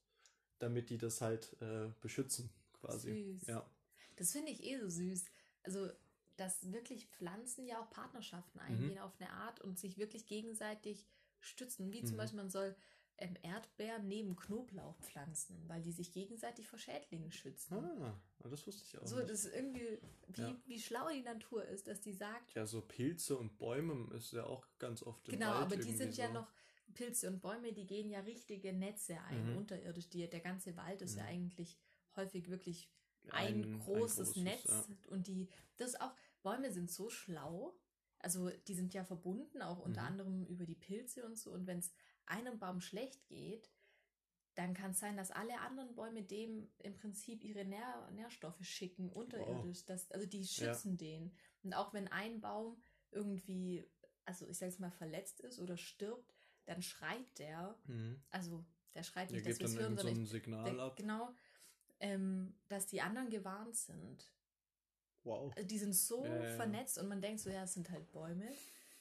[0.59, 3.37] damit die das halt äh, beschützen, quasi.
[3.39, 3.47] Süß.
[3.49, 3.69] Ja.
[4.17, 5.25] Das finde ich eh so süß.
[5.63, 5.89] Also
[6.37, 8.65] dass wirklich Pflanzen ja auch Partnerschaften mhm.
[8.65, 11.07] eingehen auf eine Art und sich wirklich gegenseitig
[11.41, 11.93] stützen.
[11.93, 12.19] Wie zum mhm.
[12.19, 12.75] Beispiel man soll
[13.19, 17.75] ähm, Erdbeeren neben Knoblauch pflanzen, weil die sich gegenseitig vor Schädlingen schützen.
[17.75, 19.07] Ah, das wusste ich auch.
[19.07, 19.31] So, nicht.
[19.31, 19.99] das ist irgendwie,
[20.29, 20.57] wie, ja.
[20.67, 22.55] wie schlau die Natur ist, dass die sagt.
[22.55, 25.93] Ja, so Pilze und Bäume ist ja auch ganz oft im Genau, Wald aber die
[25.93, 26.23] sind so.
[26.23, 26.51] ja noch,
[26.95, 29.59] Pilze und Bäume, die gehen ja richtige Netze ein, mhm.
[29.59, 30.09] unterirdisch.
[30.09, 31.19] Die, der ganze Wald ist mhm.
[31.21, 31.79] ja eigentlich
[32.17, 32.89] häufig wirklich
[33.31, 34.69] ein, ein, großes, ein großes Netz.
[34.69, 35.11] Ja.
[35.11, 37.75] Und die, das auch, Bäume sind so schlau,
[38.19, 40.07] also die sind ja verbunden, auch unter mhm.
[40.07, 41.51] anderem über die Pilze und so.
[41.51, 41.93] Und wenn es
[42.27, 43.71] einem Baum schlecht geht,
[44.55, 49.11] dann kann es sein, dass alle anderen Bäume dem im Prinzip ihre Nähr Nährstoffe schicken,
[49.11, 49.81] unterirdisch.
[49.81, 49.87] Wow.
[49.87, 50.97] Das, also die schützen ja.
[50.97, 51.37] den.
[51.63, 53.85] Und auch wenn ein Baum irgendwie,
[54.25, 56.35] also ich sage jetzt mal, verletzt ist oder stirbt,
[56.67, 58.23] dann schreit der, mhm.
[58.31, 60.97] also der schreit nicht, der dass wir es hören, sondern so ein Signal der, ab.
[60.97, 61.35] genau,
[62.01, 64.31] ähm, dass die anderen gewarnt sind.
[65.25, 65.53] Wow.
[65.57, 66.55] Also die sind so ja.
[66.55, 68.49] vernetzt und man denkt so, ja, es sind halt Bäume,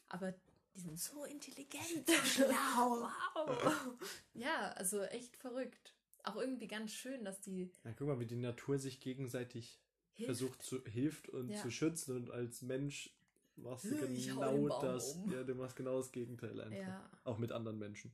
[0.08, 0.34] aber
[0.76, 3.10] die sind so intelligent, so schlau.
[3.36, 3.96] Wow.
[4.34, 5.94] Ja, also echt verrückt.
[6.24, 7.70] Auch irgendwie ganz schön, dass die.
[7.84, 9.82] Ja, guck mal, wie die Natur sich gegenseitig
[10.14, 10.26] hilft.
[10.26, 11.62] versucht zu hilft und ja.
[11.62, 13.14] zu schützen und als Mensch
[13.56, 15.16] machst du genau das.
[15.16, 15.32] Um.
[15.32, 16.78] Ja, du machst genau das Gegenteil einfach.
[16.78, 17.12] Ja.
[17.24, 18.12] Auch mit anderen Menschen.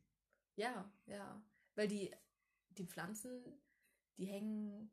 [0.56, 1.42] Ja, ja.
[1.76, 2.12] Weil die,
[2.72, 3.42] die Pflanzen,
[4.18, 4.92] die hängen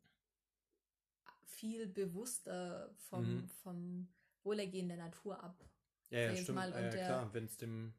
[1.44, 3.48] viel bewusster vom, mhm.
[3.62, 4.08] vom
[4.42, 5.64] Wohlergehen der Natur ab.
[6.10, 6.56] Ja, ja, stimmt.
[6.56, 7.94] Mal, ja, klar, wenn es dem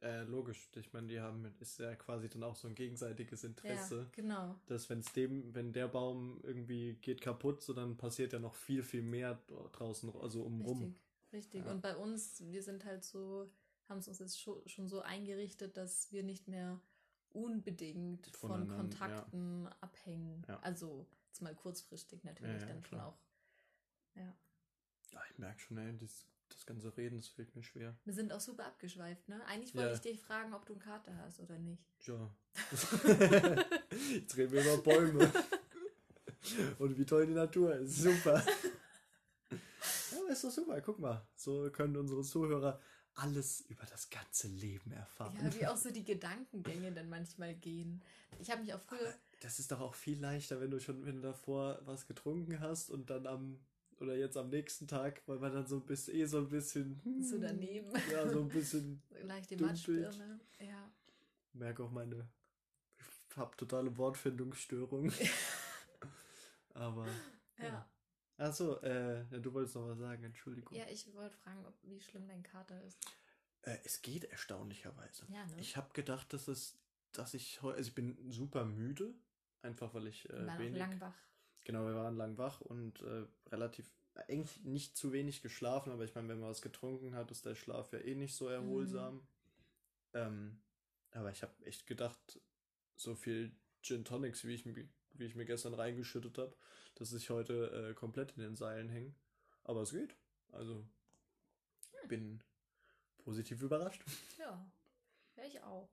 [0.00, 4.02] äh, logisch, ich meine, die haben, ist ja quasi dann auch so ein gegenseitiges Interesse.
[4.02, 4.60] Ja, genau.
[4.66, 8.54] Dass wenn es dem, wenn der Baum irgendwie geht kaputt, so dann passiert ja noch
[8.54, 9.42] viel, viel mehr
[9.72, 10.82] draußen, also umrum.
[10.82, 11.64] Richtig, richtig.
[11.64, 11.70] Ja.
[11.72, 13.50] Und bei uns, wir sind halt so,
[13.88, 16.80] haben es uns jetzt schon, so eingerichtet, dass wir nicht mehr
[17.30, 19.76] unbedingt von Kontakten ja.
[19.80, 20.44] abhängen.
[20.62, 23.18] Also jetzt mal kurzfristig natürlich dann schon auch.
[24.14, 24.34] Ja.
[25.10, 27.96] Ja, ich merke schon, ey, das das ganze Reden, das fällt mir schwer.
[28.04, 29.44] Wir sind auch super abgeschweift, ne?
[29.46, 29.94] Eigentlich wollte ja.
[29.94, 31.82] ich dich fragen, ob du einen Kater hast oder nicht.
[32.06, 32.30] Ja.
[34.12, 35.32] Jetzt reden wir über Bäume.
[36.78, 38.02] Und wie toll die Natur ist.
[38.02, 38.44] Super.
[40.10, 40.80] Ja, ist doch super.
[40.80, 41.26] Guck mal.
[41.36, 42.80] So können unsere Zuhörer
[43.14, 45.36] alles über das ganze Leben erfahren.
[45.42, 48.02] Ja, wie auch so die Gedankengänge dann manchmal gehen.
[48.40, 49.00] Ich habe mich auch früher.
[49.00, 52.60] Aber das ist doch auch viel leichter, wenn du schon, wenn du davor was getrunken
[52.60, 53.58] hast und dann am
[54.00, 57.00] oder jetzt am nächsten Tag, weil man dann so ein bisschen, eh so ein bisschen.
[57.20, 57.92] So hm, daneben.
[58.12, 59.02] Ja, so ein bisschen.
[59.22, 60.40] Leichte Matschbirne.
[60.60, 60.90] Ja.
[61.52, 62.28] Merke auch meine.
[63.30, 65.12] Ich habe totale Wortfindungsstörung.
[66.74, 67.06] Aber.
[67.58, 67.64] Ja.
[67.64, 67.90] ja.
[68.38, 70.76] Achso, äh, du wolltest noch was sagen, Entschuldigung.
[70.76, 72.98] Ja, ich wollte fragen, ob, wie schlimm dein Kater ist.
[73.62, 75.26] Äh, es geht erstaunlicherweise.
[75.28, 75.60] Ja, ne?
[75.60, 76.78] Ich habe gedacht, dass es,
[77.10, 79.12] dass ich heute, also ich bin super müde,
[79.62, 81.16] einfach weil ich äh, wenig, lang wach.
[81.68, 86.14] Genau, wir waren lang wach und äh, relativ eigentlich nicht zu wenig geschlafen, aber ich
[86.14, 89.16] meine, wenn man was getrunken hat, ist der Schlaf ja eh nicht so erholsam.
[89.16, 89.20] Mhm.
[90.14, 90.60] Ähm,
[91.10, 92.40] aber ich habe echt gedacht,
[92.96, 93.52] so viel
[93.82, 96.56] Gin Tonics, wie ich, wie ich mir gestern reingeschüttet habe,
[96.94, 99.14] dass ich heute äh, komplett in den Seilen hänge.
[99.64, 100.16] Aber es geht.
[100.52, 100.86] Also
[102.00, 102.08] hm.
[102.08, 102.42] bin
[103.18, 104.02] positiv überrascht.
[104.38, 104.72] Ja,
[105.36, 105.90] ja ich auch.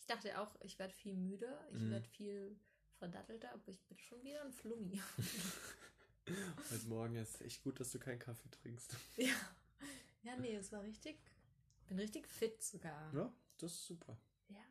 [0.00, 1.90] Ich dachte auch, ich werde viel müde, ich mhm.
[1.92, 2.58] werde viel
[2.96, 5.00] verdattelter, aber ich bin schon wieder ein Flummi.
[6.70, 8.96] Heute Morgen ist echt gut, dass du keinen Kaffee trinkst.
[9.16, 9.34] Ja.
[10.22, 11.16] Ja, nee, es war richtig.
[11.86, 13.14] Bin richtig fit sogar.
[13.14, 14.18] Ja, das ist super.
[14.48, 14.64] Ja.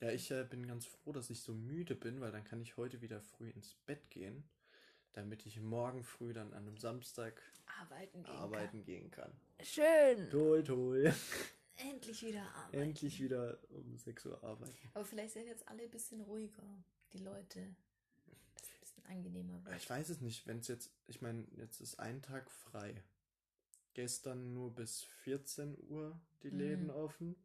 [0.00, 2.76] Ja, ich äh, bin ganz froh, dass ich so müde bin, weil dann kann ich
[2.76, 4.48] heute wieder früh ins Bett gehen,
[5.12, 7.42] damit ich morgen früh dann an einem Samstag
[7.80, 8.84] arbeiten gehen, arbeiten kann.
[8.84, 9.32] gehen kann.
[9.60, 10.30] Schön.
[10.30, 11.12] Toll, toll.
[11.74, 12.78] Endlich wieder arbeiten.
[12.82, 14.90] Endlich wieder um 6 Uhr arbeiten.
[14.94, 16.62] Aber vielleicht sind jetzt alle ein bisschen ruhiger
[17.16, 17.74] die Leute,
[18.54, 19.76] dass es ein bisschen angenehmer wird.
[19.76, 23.02] Ich weiß es nicht, wenn es jetzt, ich meine, jetzt ist ein Tag frei.
[23.94, 26.58] Gestern nur bis 14 Uhr die mhm.
[26.58, 27.36] Läden offen.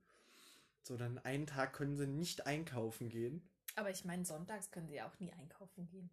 [0.84, 3.48] So, dann einen Tag können sie nicht einkaufen gehen.
[3.76, 6.10] Aber ich meine, sonntags können sie auch nie einkaufen gehen.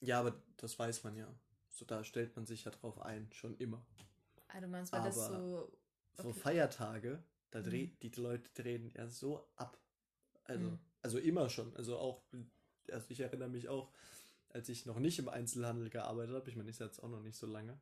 [0.00, 1.28] Ja, aber das weiß man ja.
[1.68, 3.84] So, da stellt man sich ja drauf ein, schon immer.
[4.48, 5.72] Also meinst, weil aber das so.
[6.16, 6.22] Okay.
[6.22, 7.98] So Feiertage, da dreht mhm.
[8.00, 9.78] die Leute drehen ja so ab.
[10.44, 10.78] Also, mhm.
[11.02, 11.74] also immer schon.
[11.76, 12.22] Also auch
[12.90, 13.92] also ich erinnere mich auch,
[14.50, 17.36] als ich noch nicht im Einzelhandel gearbeitet habe, ich meine, ist jetzt auch noch nicht
[17.36, 17.78] so lange,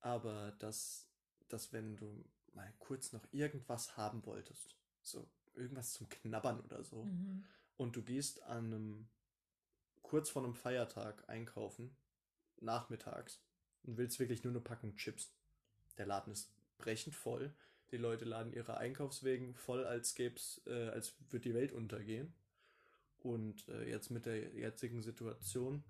[0.00, 1.06] aber dass,
[1.48, 7.04] dass wenn du mal kurz noch irgendwas haben wolltest, so irgendwas zum Knabbern oder so,
[7.04, 7.44] Mhm.
[7.76, 9.08] und du gehst an einem,
[10.02, 11.96] kurz vor einem Feiertag einkaufen,
[12.60, 13.40] nachmittags,
[13.84, 15.32] und willst wirklich nur eine Packung Chips.
[15.98, 17.54] Der Laden ist brechend voll.
[17.90, 22.34] Die Leute laden ihre Einkaufswegen voll, als gäb's, äh, als würde die Welt untergehen.
[23.18, 25.82] Und äh, jetzt mit der jetzigen Situation,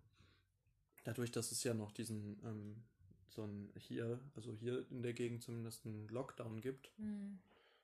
[1.04, 2.84] dadurch, dass es ja noch diesen, ähm,
[3.28, 7.38] so ein hier, also hier in der Gegend zumindest einen Lockdown gibt, Mhm.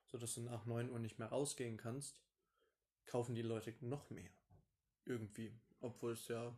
[0.07, 2.23] sodass du nach 9 Uhr nicht mehr rausgehen kannst,
[3.07, 4.31] kaufen die Leute noch mehr.
[5.05, 5.53] Irgendwie.
[5.81, 6.57] Obwohl es ja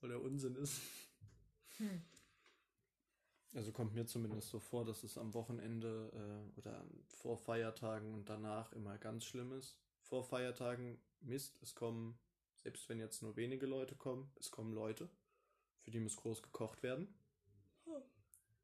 [0.00, 0.80] voll der Unsinn ist.
[1.78, 2.02] Hm.
[3.54, 8.28] Also kommt mir zumindest so vor, dass es am Wochenende äh, oder vor Feiertagen und
[8.28, 9.78] danach immer ganz schlimm ist.
[10.02, 12.18] Vor Feiertagen Mist, es kommen,
[12.56, 15.08] selbst wenn jetzt nur wenige Leute kommen, es kommen Leute,
[15.82, 17.08] für die muss groß gekocht werden.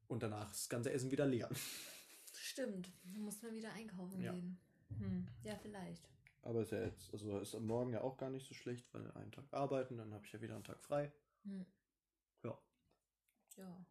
[0.08, 1.48] Und danach ist das ganze Essen wieder leer.
[2.34, 4.32] Stimmt, da muss man wieder einkaufen Ja.
[4.32, 4.58] gehen.
[4.98, 5.26] Hm.
[5.42, 6.08] Ja, vielleicht.
[6.42, 9.10] Aber ist ja jetzt, also ist am Morgen ja auch gar nicht so schlecht, weil
[9.12, 11.12] einen Tag arbeiten, dann habe ich ja wieder einen Tag frei.
[11.44, 11.64] Hm.
[12.42, 12.58] Ja.
[13.56, 13.86] Ja.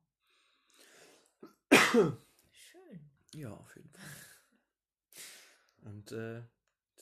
[2.52, 3.10] Schön.
[3.34, 4.10] Ja, auf jeden Fall.
[5.84, 6.44] Und äh,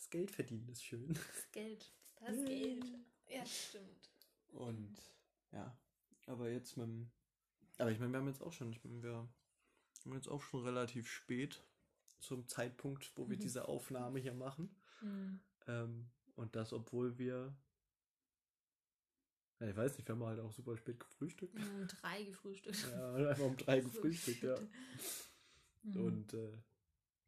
[0.09, 1.13] das Geld verdienen ist schön.
[1.13, 1.91] Das Geld.
[2.19, 2.85] Das Geld.
[3.27, 4.09] Ja, stimmt.
[4.53, 4.97] Und
[5.51, 5.77] ja,
[6.25, 7.11] aber jetzt mit dem.
[7.77, 10.63] Aber ich meine, wir haben jetzt auch schon, ich meine, wir haben jetzt auch schon
[10.63, 11.63] relativ spät
[12.19, 13.41] zum Zeitpunkt, wo wir Mhm.
[13.41, 14.75] diese Aufnahme hier machen.
[14.99, 15.39] Hm.
[15.67, 17.55] Ähm, und das, obwohl wir.
[19.59, 21.53] Ja, ich weiß nicht, wir haben halt auch super spät gefrühstückt.
[21.55, 22.87] Um drei gefrühstückt.
[22.91, 24.57] Ja, einfach um drei gefrühstückt, ja.
[25.83, 25.95] Hm.
[26.05, 26.57] Und äh,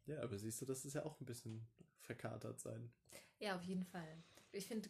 [0.07, 1.67] ja, aber siehst du, das ist ja auch ein bisschen
[2.15, 2.91] verkatert sein.
[3.39, 4.17] Ja, auf jeden Fall.
[4.51, 4.89] Ich finde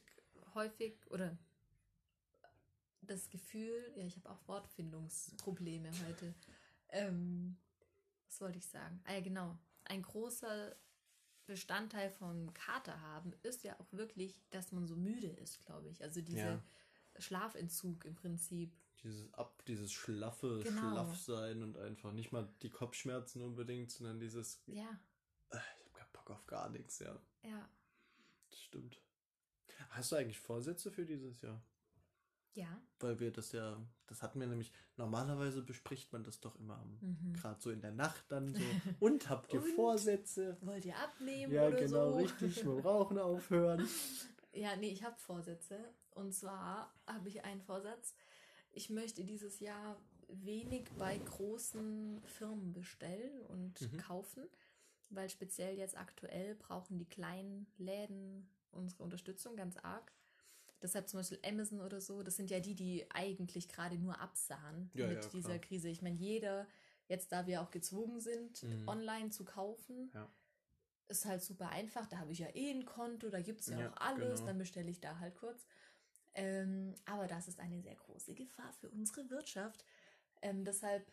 [0.56, 1.38] häufig oder
[3.02, 6.34] das Gefühl, ja, ich habe auch Wortfindungsprobleme heute.
[6.90, 7.58] Ähm,
[8.28, 9.02] was wollte ich sagen?
[9.06, 9.58] Ah ja, genau.
[9.86, 10.76] Ein großer
[11.46, 16.02] Bestandteil vom Kater haben ist ja auch wirklich, dass man so müde ist, glaube ich.
[16.04, 16.64] Also dieser Ja.
[17.20, 18.74] Schlafentzug im Prinzip.
[19.04, 20.92] Dieses ab, dieses schlaffe Genau.
[20.92, 25.00] Schlaffsein und einfach nicht mal die Kopfschmerzen unbedingt, sondern dieses, Ja,
[25.50, 25.58] äh,
[25.94, 27.18] ich habe keinen Bock auf gar nichts, ja.
[27.44, 27.70] ja,
[28.50, 29.00] Das stimmt.
[29.90, 31.62] Hast du eigentlich Vorsätze für dieses Jahr?
[32.54, 32.82] ja.
[33.00, 37.34] Weil wir das ja, das hatten wir nämlich, normalerweise bespricht man das doch immer Mhm.
[37.34, 38.62] gerade so in der Nacht dann so,
[39.00, 39.70] und habt ihr Und?
[39.76, 40.58] Vorsätze?
[40.62, 42.18] Wollt ihr abnehmen Ja, oder genau, so?
[42.18, 43.88] richtig, mit dem Rauchen aufhören.
[44.54, 45.80] Ja, nee, ich habe Vorsätze.
[46.12, 48.14] Und zwar habe ich einen Vorsatz.
[48.74, 53.98] Ich möchte dieses Jahr wenig bei großen Firmen bestellen und Mhm.
[53.98, 54.44] kaufen,
[55.12, 60.12] weil speziell jetzt aktuell brauchen die kleinen Läden unsere Unterstützung ganz arg.
[60.82, 64.90] Deshalb zum Beispiel Amazon oder so, das sind ja die, die eigentlich gerade nur absahen
[64.96, 65.60] Ja, mit ja, dieser.
[65.60, 65.90] Krise.
[65.90, 66.68] Ich meine, jeder,
[67.08, 68.88] jetzt da wir auch gezwungen sind, Mhm.
[68.88, 70.28] online zu kaufen, Ja.
[71.08, 72.08] ist halt super einfach.
[72.08, 74.46] Da habe ich ja eh ein Konto, da gibt es ja, Ja, auch alles, genau.
[74.48, 75.66] dann bestelle ich da halt kurz.
[76.34, 79.86] Ähm, aber das ist eine sehr große Gefahr für unsere Wirtschaft.
[80.42, 81.06] Ähm, deshalb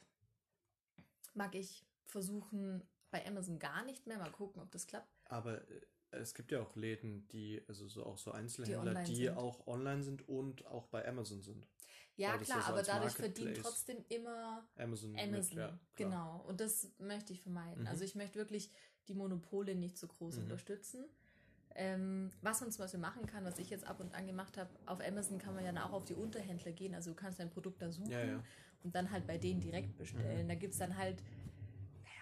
[1.35, 4.19] mag ich versuchen, bei Amazon gar nicht mehr.
[4.19, 5.09] Mal gucken, ob das klappt.
[5.27, 9.37] Aber äh, es gibt ja auch Läden, die, also so auch so Einzelhändler, die, sind.
[9.37, 11.67] auch online sind und auch bei Amazon sind.
[12.17, 15.57] Ja, klar, ja so aber dadurch verdient Marketplace- trotzdem immer Amazon, Amazon.
[15.59, 16.45] mit, ja, genau.
[16.49, 17.83] Und das möchte ich vermeiden.
[17.83, 17.89] Mhm.
[17.89, 18.71] Also ich möchte wirklich
[19.07, 20.43] die Monopole nicht so groß Mhm.
[20.45, 21.05] unterstützen.
[21.75, 24.71] Ähm, was man zum Beispiel machen kann, was ich jetzt ab und an gemacht habe,
[24.87, 26.95] auf Amazon kann man ja auch auf die Unterhändler gehen.
[26.95, 28.43] Also du kannst dein Produkt da suchen ja.
[28.83, 30.45] und dann halt bei denen direkt bestellen.
[30.47, 30.49] Mhm.
[30.49, 31.23] Da gibt es dann halt,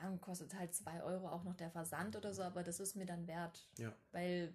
[0.01, 3.07] ja, kostet halt 2 Euro auch noch der Versand oder so, aber das ist mir
[3.07, 3.69] dann wert.
[3.79, 3.95] Ja.
[4.13, 4.55] Weil,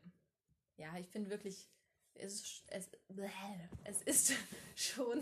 [0.78, 1.70] ja, ich finde wirklich,
[2.16, 2.90] es, ist- es,
[3.84, 4.34] es ist
[4.76, 5.22] schon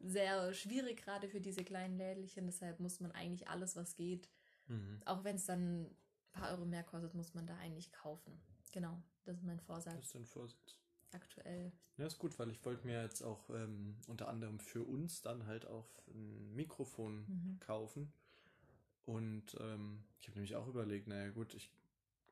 [0.00, 2.46] sehr schwierig gerade für diese kleinen Lädelchen.
[2.46, 4.28] Deshalb muss man eigentlich alles, was geht,
[4.68, 5.00] Mhm.
[5.06, 5.96] auch wenn es dann ein
[6.32, 8.40] paar Euro mehr kostet, muss man da eigentlich kaufen.
[8.72, 10.78] Genau, das ist mein Das Vorsatz ist ein Vorsatz.
[11.10, 11.72] aktuell.
[11.98, 15.46] Ja, ist gut, weil ich wollte mir jetzt auch ähm, unter anderem für uns dann
[15.46, 17.60] halt auch ein Mikrofon Mhm.
[17.60, 18.12] kaufen.
[19.04, 21.70] Und ähm, ich habe nämlich auch überlegt, naja gut, ich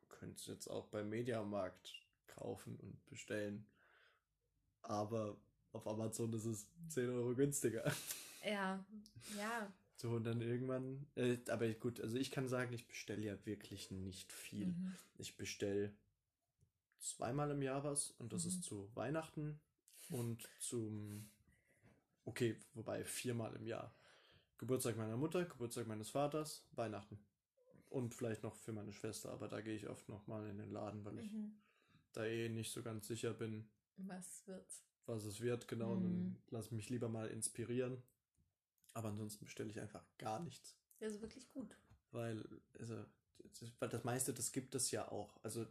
[0.08, 1.94] könnte es jetzt auch beim Mediamarkt
[2.26, 3.66] kaufen und bestellen.
[4.82, 5.36] Aber
[5.72, 7.90] auf Amazon ist es 10 Euro günstiger.
[8.44, 8.84] Ja,
[9.36, 9.72] ja.
[9.96, 13.90] So, und dann irgendwann, äh, aber gut, also ich kann sagen, ich bestelle ja wirklich
[13.90, 14.68] nicht viel.
[14.68, 14.96] Mhm.
[15.18, 15.92] Ich bestelle
[17.00, 18.48] zweimal im Jahr was und das Mhm.
[18.48, 19.60] ist zu Weihnachten
[20.08, 21.28] und zum,
[22.24, 23.94] okay, wobei viermal im Jahr.
[24.60, 27.18] Geburtstag meiner Mutter, Geburtstag meines Vaters, Weihnachten.
[27.88, 30.70] Und vielleicht noch für meine Schwester, aber da gehe ich oft noch mal in den
[30.70, 31.58] Laden, weil ich Mhm.
[32.12, 34.84] da eh nicht so ganz sicher bin, Was wird's?
[35.06, 35.96] was es wird, genau.
[35.96, 36.02] Mhm.
[36.02, 38.02] dann lass mich lieber mal inspirieren.
[38.92, 40.76] Aber ansonsten bestelle ich einfach gar nichts.
[40.98, 41.74] Das ist wirklich gut.
[42.10, 42.44] Weil,
[42.78, 43.02] also,
[43.38, 45.42] das, weil das meiste, das gibt es ja auch.
[45.42, 45.66] Also,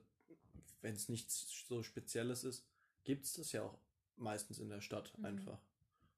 [0.81, 2.65] wenn es nichts so Spezielles ist,
[3.03, 3.77] gibt es das ja auch
[4.15, 5.25] meistens in der Stadt Mhm.
[5.25, 5.61] einfach.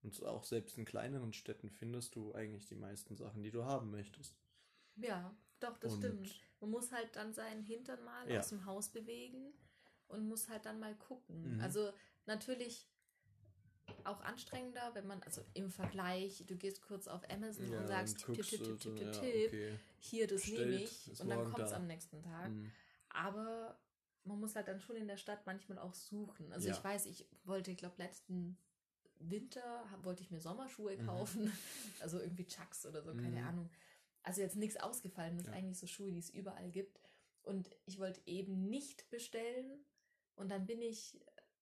[0.04, 3.92] Und auch selbst in kleineren Städten findest du eigentlich die meisten Sachen, die du haben
[3.92, 4.36] möchtest.
[4.96, 6.42] Ja, doch, das Und- stimmt.
[6.60, 8.40] Man muss halt dann seinen Hintern mal Ja.
[8.40, 9.54] aus dem Haus bewegen
[10.08, 11.56] und muss halt dann mal gucken.
[11.56, 11.62] Mhm.
[11.62, 11.92] Also
[12.26, 12.88] natürlich
[14.04, 18.36] auch anstrengender, wenn man, also im Vergleich, du gehst kurz auf Amazon und sagst, tipp,
[18.36, 19.80] tipp, tipp, tipp, tipp, tipp, tipp, okay.
[20.00, 21.76] hier, das nehme Bestellt, ich ist und dann kommt es da.
[21.78, 22.50] am nächsten Tag.
[22.52, 22.72] Mhm.
[23.10, 23.80] Aber
[24.24, 26.52] man muss halt dann schon in der Stadt manchmal auch suchen.
[26.54, 26.76] Also Ja.
[26.78, 28.58] ich weiß, ich wollte, ich glaube, letzten
[29.29, 31.05] Winter wollte ich mir Sommerschuhe Mhm.
[31.05, 31.51] kaufen.
[32.01, 33.47] Also irgendwie Chucks oder so, keine Mhm.
[33.47, 33.69] Ahnung.
[34.23, 35.53] Also jetzt nichts ausgefallen, das Ja.
[35.53, 36.99] eigentlich so Schuhe, die es überall gibt.
[37.43, 39.86] Und ich wollte eben nicht bestellen.
[40.36, 41.19] Und dann bin ich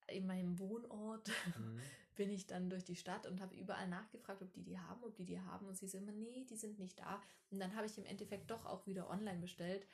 [0.07, 1.79] in meinem Wohnort, Mhm.
[2.15, 5.15] bin ich dann durch die Stadt und habe überall nachgefragt, ob die die haben, ob
[5.15, 5.67] die die haben.
[5.67, 7.21] Und sie sind immer, nee, die sind nicht da.
[7.49, 9.85] Und dann habe ich im Endeffekt doch auch wieder online bestellt,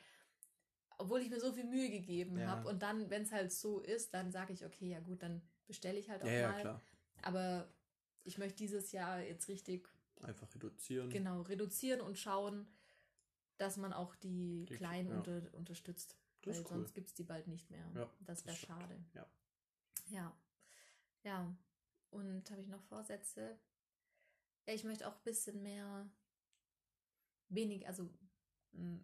[0.98, 2.46] obwohl ich mir so viel Mühe gegeben Ja.
[2.48, 2.68] habe.
[2.68, 5.98] Und dann, wenn es halt so ist, dann sage ich, okay, ja gut, dann bestelle
[5.98, 6.60] ich halt auch Ja, ja, mal.
[6.60, 6.82] klar.
[7.22, 7.68] Aber
[8.24, 9.88] ich möchte dieses Jahr jetzt richtig
[10.22, 11.10] Einfach reduzieren.
[11.10, 12.66] genau reduzieren und schauen,
[13.58, 15.16] dass man auch die, Die- Kleinen ja.
[15.18, 16.16] unter, unterstützt.
[16.42, 16.68] Das weil cool.
[16.70, 17.90] sonst gibt es die bald nicht mehr.
[17.94, 19.04] Ja, das wäre schade.
[19.14, 19.26] Ja.
[20.08, 20.36] Ja.
[21.24, 21.56] Ja.
[22.10, 23.58] Und habe ich noch Vorsätze?
[24.66, 26.08] Ja, ich möchte auch ein bisschen mehr
[27.48, 28.08] wenig, also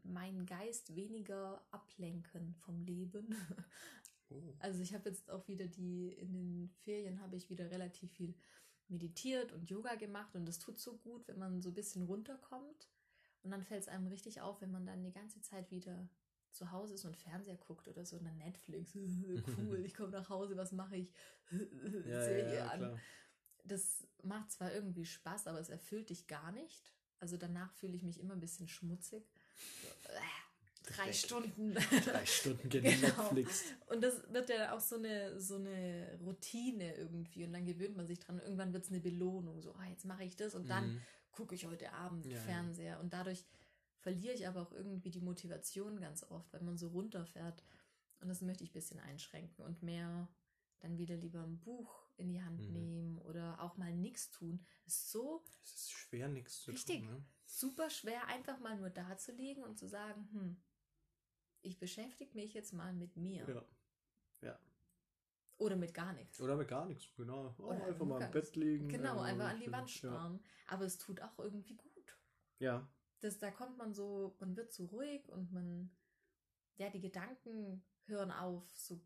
[0.03, 3.35] meinen Geist weniger ablenken vom Leben.
[4.33, 4.55] Oh.
[4.59, 8.35] Also ich habe jetzt auch wieder die, in den Ferien habe ich wieder relativ viel
[8.88, 12.88] meditiert und Yoga gemacht und das tut so gut, wenn man so ein bisschen runterkommt
[13.42, 16.09] und dann fällt es einem richtig auf, wenn man dann die ganze Zeit wieder
[16.53, 18.95] zu Hause ist und Fernseher guckt oder so und dann Netflix,
[19.59, 21.12] cool, ich komme nach Hause, was mache ich?
[22.07, 22.79] Ja, Serie ja, an.
[22.79, 22.99] klar.
[23.64, 26.92] Das macht zwar irgendwie Spaß, aber es erfüllt dich gar nicht.
[27.21, 29.25] Also danach fühle ich mich immer ein bisschen schmutzig.
[29.83, 30.18] So, äh,
[30.83, 31.21] drei Dreckig.
[31.21, 31.75] Stunden.
[31.75, 33.31] Drei Stunden Genau.
[33.88, 37.45] Und das wird ja auch so eine, so eine Routine irgendwie.
[37.45, 38.38] Und dann gewöhnt man sich dran.
[38.40, 39.61] Irgendwann wird es eine Belohnung.
[39.61, 41.03] So, ah, jetzt mache ich das und dann Mhm.
[41.33, 42.38] gucke ich heute Abend Ja.
[42.40, 43.01] Fernseher.
[43.01, 43.45] Und dadurch
[44.01, 47.62] verliere ich aber auch irgendwie die Motivation ganz oft, weil man so runterfährt.
[48.21, 50.29] Und das möchte ich ein bisschen einschränken und mehr
[50.81, 52.73] dann wieder lieber ein Buch in die Hand Mhm.
[52.73, 54.64] nehmen oder auch mal nichts tun.
[54.87, 57.01] Es ist so Es ist schwer, nichts zu Richtig.
[57.03, 57.09] tun.
[57.11, 57.25] Ne?
[57.45, 60.57] super schwer, einfach mal nur da zu liegen und zu sagen, hm,
[61.62, 63.48] ich beschäftige mich jetzt mal mit mir.
[63.48, 63.64] Ja.
[64.48, 64.59] Ja.
[65.59, 66.40] Oder mit gar nichts.
[66.40, 67.46] Oder mit gar nichts, genau.
[67.46, 68.88] Auch Oder einfach mal im Bett liegen.
[68.88, 69.70] Genau, ja, einfach an die.
[69.70, 70.40] Wand starren.
[70.66, 72.16] Aber es tut auch irgendwie gut.
[72.59, 72.79] Ja.
[72.79, 72.88] ja.
[73.20, 75.90] Das, da kommt man so, man wird so ruhig und man,
[76.77, 79.01] ja, die Gedanken hören auf, so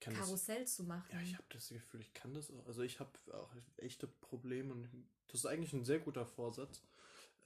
[0.00, 1.08] kann das, Karussell zu machen.
[1.12, 2.66] ja, ich habe das Gefühl, ich kann das auch.
[2.66, 4.88] Also ich habe auch echte Probleme und
[5.28, 6.82] das ist eigentlich ein sehr guter Vorsatz.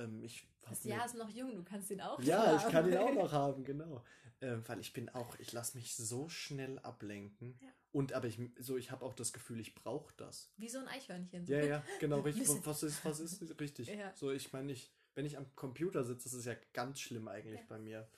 [0.01, 2.89] Ähm, ich das Jahr ist noch jung, du kannst ihn auch Ja, noch ich kann
[2.89, 3.15] ihn auch haben.
[3.17, 4.05] noch haben, genau.
[4.43, 7.59] Ähm, weil ich bin auch, ich lasse mich so schnell ablenken.
[7.61, 7.69] Ja.
[7.93, 10.51] Und aber ich so, ich habe auch das Gefühl, ich brauche das.
[10.57, 11.45] Wie so ein Eichhörnchen.
[11.47, 12.49] Ja, ja, genau, richtig.
[12.65, 13.89] Was ist, was ist richtig?
[13.89, 14.13] Ja.
[14.15, 17.61] So, ich meine, ich, wenn ich am Computer sitze, das ist ja ganz schlimm eigentlich
[17.61, 17.67] Ja.
[17.69, 18.09] bei mir.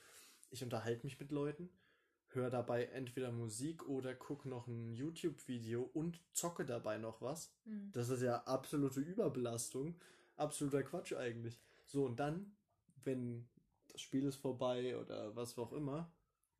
[0.51, 1.69] Ich unterhalte mich mit Leuten,
[2.29, 7.51] höre dabei entweder Musik oder gucke noch ein YouTube-Video und zocke dabei noch was.
[7.65, 7.91] Hm.
[7.91, 9.95] Das ist ja absolute Überbelastung.
[10.37, 11.57] Absoluter Quatsch eigentlich.
[11.93, 12.51] So, und dann,
[13.03, 13.47] wenn
[13.89, 16.11] das Spiel ist vorbei oder was auch immer,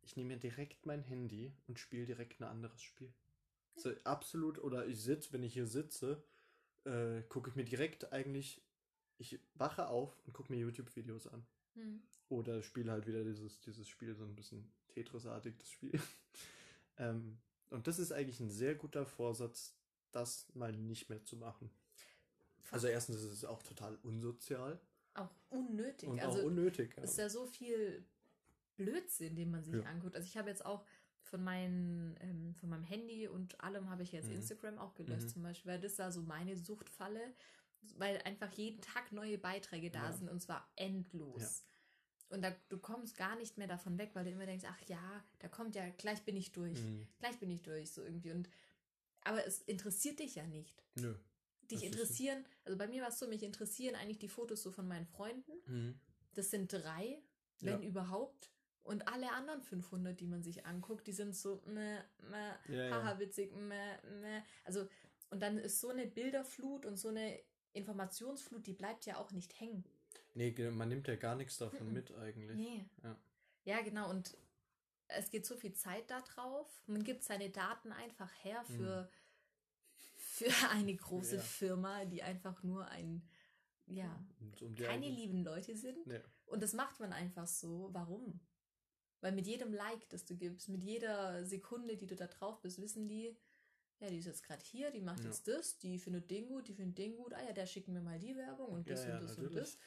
[0.04, 3.12] ich nehme mir direkt mein Handy und spiele direkt ein anderes Spiel.
[3.76, 6.24] So, absolut, oder ich sitze, wenn ich hier sitze,
[6.84, 8.62] äh, gucke ich mir direkt eigentlich,
[9.17, 11.43] ich wache auf und gucke mir YouTube-Videos an.
[11.74, 12.04] Hm.
[12.30, 16.00] Oder spiele halt wieder dieses, dieses Spiel, so ein bisschen Tetris-artig, das Spiel.
[16.98, 17.39] ähm,
[17.72, 19.76] und das ist eigentlich ein sehr guter Vorsatz,
[20.12, 21.72] das mal nicht mehr zu machen.
[22.69, 24.80] Also erstens ist es auch total unsozial
[25.15, 26.10] auch unnötig.
[26.10, 26.95] und also auch unnötig.
[26.97, 27.04] Ja.
[27.04, 28.06] ist ja so viel
[28.76, 29.84] Blödsinn, den man sich Ja.
[29.84, 30.15] anguckt.
[30.15, 30.86] Also ich habe jetzt auch
[31.21, 34.36] von, meinen, ähm, von meinem Handy und allem habe ich jetzt Mhm.
[34.38, 35.30] Instagram auch gelöscht Mhm.
[35.30, 37.34] zum Beispiel, weil das da so meine Suchtfalle,
[37.97, 40.11] weil einfach jeden Tag neue Beiträge da Ja.
[40.14, 41.66] sind und zwar endlos.
[42.30, 45.24] Und da, du kommst gar nicht mehr davon weg, weil du immer denkst, ach ja,
[45.39, 46.82] da kommt ja, gleich bin ich durch.
[46.82, 47.07] Mhm.
[47.20, 48.32] Gleich bin ich durch, so irgendwie.
[48.32, 48.49] Und
[49.26, 50.84] aber es interessiert dich ja nicht.
[50.95, 51.16] Nö.
[51.74, 54.88] Dich interessieren, also bei mir war es so, mich interessieren eigentlich die Fotos so von
[54.88, 55.51] meinen Freunden.
[55.65, 55.99] Mhm.
[56.34, 57.21] Das sind drei,
[57.59, 57.88] wenn Ja.
[57.88, 58.49] überhaupt.
[58.84, 61.99] Und alle anderen 500, die man sich anguckt, die sind so, meh,
[62.30, 63.19] meh, Ja, haha, ja.
[63.19, 64.41] witzig, meh, meh.
[64.65, 64.88] Also,
[65.30, 67.39] und dann ist so eine Bilderflut und so eine
[67.74, 69.84] Informationsflut, die bleibt ja auch nicht hängen.
[70.36, 71.93] Nee, man nimmt ja gar nichts davon Mhm.
[71.93, 72.57] mit eigentlich.
[72.57, 72.86] Nee.
[73.03, 73.15] Ja.
[73.65, 74.09] Ja, genau.
[74.09, 74.36] Und
[75.07, 76.67] es geht so viel Zeit da drauf.
[76.88, 79.07] Man gibt seine Daten einfach her Mhm.
[80.34, 81.42] Für, eine große Ja.
[81.42, 83.22] Firma, die einfach nur ein,
[83.86, 84.10] ja,
[84.40, 86.08] Und um keine lieben Leute sind.
[86.08, 86.22] Nee.
[86.46, 87.90] Und das macht man einfach so.
[87.94, 88.40] Warum?
[89.22, 92.82] Weil mit jedem Like, das du gibst, mit jeder Sekunde, die du da drauf bist,
[92.82, 93.38] wissen die,
[94.00, 95.26] ja, die ist jetzt gerade hier, die macht Ja.
[95.26, 98.02] jetzt das, die findet den gut, die findet den gut, ah ja, der schickt mir
[98.02, 99.72] mal die Werbung und das Ja, ja, und das und natürlich.
[99.72, 99.78] das.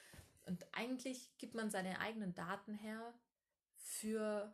[0.46, 3.12] Und eigentlich gibt man seine eigenen Daten her
[3.76, 4.52] für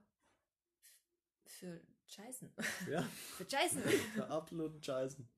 [1.47, 2.51] für Scheißen.
[2.91, 3.03] Ja,
[3.37, 3.83] für Scheißen.
[4.15, 5.29] für absoluten Scheißen.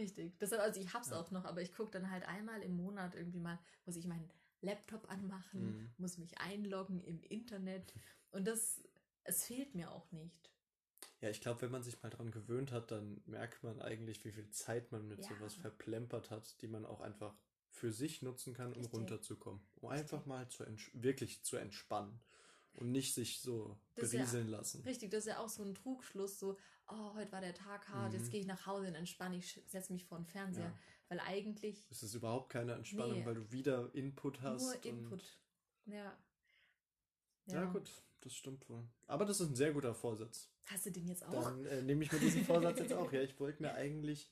[0.00, 0.38] Richtig.
[0.38, 1.20] Deshalb, also ich hab's Ja.
[1.20, 4.30] auch noch, aber ich gucke dann halt einmal im Monat irgendwie mal, muss ich meinen
[4.62, 5.90] Laptop anmachen, Mhm.
[5.98, 7.92] muss mich einloggen im Internet
[8.30, 8.82] und das,
[9.24, 10.50] es fehlt mir auch nicht.
[11.20, 14.32] Ja, ich glaube, wenn man sich mal dran gewöhnt hat, dann merkt man eigentlich, wie
[14.32, 15.28] viel Zeit man mit Ja.
[15.28, 17.34] sowas verplempert hat, die man auch einfach
[17.68, 18.92] für sich nutzen kann, um Richtig.
[18.92, 19.60] runterzukommen.
[19.76, 20.10] Um Richtig.
[20.10, 22.20] einfach mal zu wirklich zu entspannen
[22.74, 24.82] und nicht sich so Das ist ja- berieseln lassen.
[24.82, 26.56] Richtig, das ist ja auch so ein Trugschluss, so,
[26.88, 28.18] oh, heute war der Tag hart, Mhm.
[28.18, 30.64] jetzt gehe ich nach Hause und entspanne, ich setze mich vor den Fernseher.
[30.66, 30.78] Ja.
[31.08, 33.26] Weil eigentlich Es ist überhaupt keine Entspannung, Nee.
[33.26, 34.62] weil du wieder Input hast.
[34.62, 35.24] nur Input.
[35.86, 36.16] Ja.
[37.46, 37.64] Ja.
[37.64, 37.90] gut,
[38.20, 38.86] das stimmt wohl.
[39.06, 40.48] Aber das ist ein sehr guter Vorsatz.
[40.66, 41.32] Hast du den jetzt auch?
[41.42, 43.10] Dann äh, nehme ich mir diesen Vorsatz jetzt auch.
[43.12, 44.30] Ja, ich wollte mir eigentlich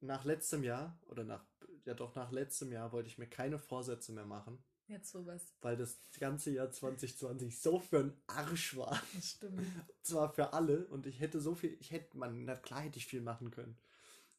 [0.00, 1.44] nach letztem Jahr oder nach,
[1.84, 5.54] ja doch nach letztem Jahr wollte ich mir keine Vorsätze mehr machen, Jetzt sowas.
[5.60, 9.00] weil das ganze Jahr 2020 so für ein Arsch war.
[9.14, 9.60] Das stimmt.
[10.02, 13.06] Zwar für alle und ich hätte so viel, ich hätte, man, na klar hätte ich
[13.06, 13.78] viel machen können.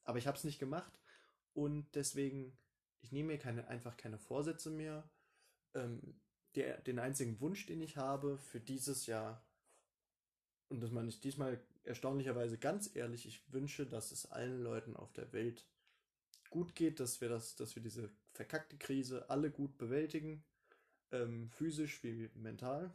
[0.03, 0.91] Aber ich habe es nicht gemacht
[1.53, 2.57] und deswegen,
[2.99, 5.09] ich nehme mir keine, einfach keine Vorsätze mehr.
[5.73, 6.19] Ähm,
[6.55, 9.45] der, den einzigen Wunsch, den ich habe für dieses Jahr,
[10.67, 15.13] und das meine ich diesmal erstaunlicherweise ganz ehrlich, ich wünsche, dass es allen Leuten auf
[15.13, 15.65] der Welt
[16.49, 20.43] gut geht, dass wir das, dass wir diese verkackte Krise alle gut bewältigen,
[21.11, 22.91] ähm, physisch wie mental.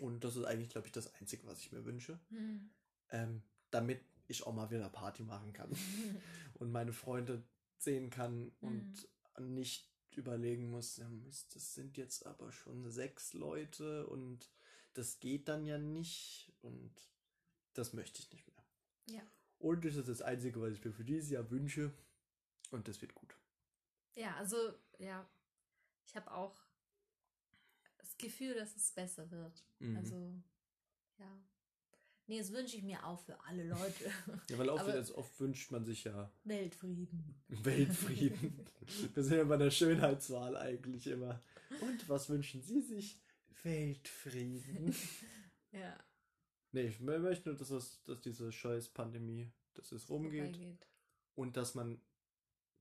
[0.00, 2.18] Und das ist eigentlich, glaube ich, das Einzige, was ich mir wünsche.
[2.30, 2.70] Hm.
[3.10, 5.70] Ähm, damit ich auch mal wieder Party machen kann
[6.54, 7.42] und meine Freunde
[7.78, 9.08] sehen kann und
[9.40, 14.50] nicht überlegen muss, ja, Mist, das sind jetzt aber schon sechs Leute und
[14.94, 16.92] das geht dann ja nicht und
[17.74, 18.64] das möchte ich nicht mehr.
[19.06, 19.22] Ja.
[19.58, 21.92] Und das ist das Einzige, was ich mir für dieses Jahr wünsche
[22.70, 23.36] und das wird gut.
[24.14, 24.56] Ja, also,
[24.98, 25.28] ja,
[26.06, 26.56] ich habe auch
[27.98, 29.64] das Gefühl, dass es besser wird.
[29.80, 29.96] Mhm.
[29.96, 30.34] Also,
[31.18, 31.38] ja.
[32.26, 34.10] Nee, das wünsche ich mir auch für alle Leute.
[34.50, 37.34] Ja, weil oft, aber- jetzt oft wünscht man sich ja Weltfrieden.
[37.48, 38.64] Weltfrieden.
[39.14, 41.42] Wir sind ja bei der Schönheitswahl eigentlich immer.
[41.80, 43.18] Und was wünschen Sie sich?
[43.62, 44.94] Weltfrieden.
[45.72, 45.98] Ja,
[46.70, 50.86] Nee, ich mö- möchte nur, dass, das, dass diese scheiß Pandemie, dass es rumgeht vorbeigeht.
[51.34, 52.00] und dass man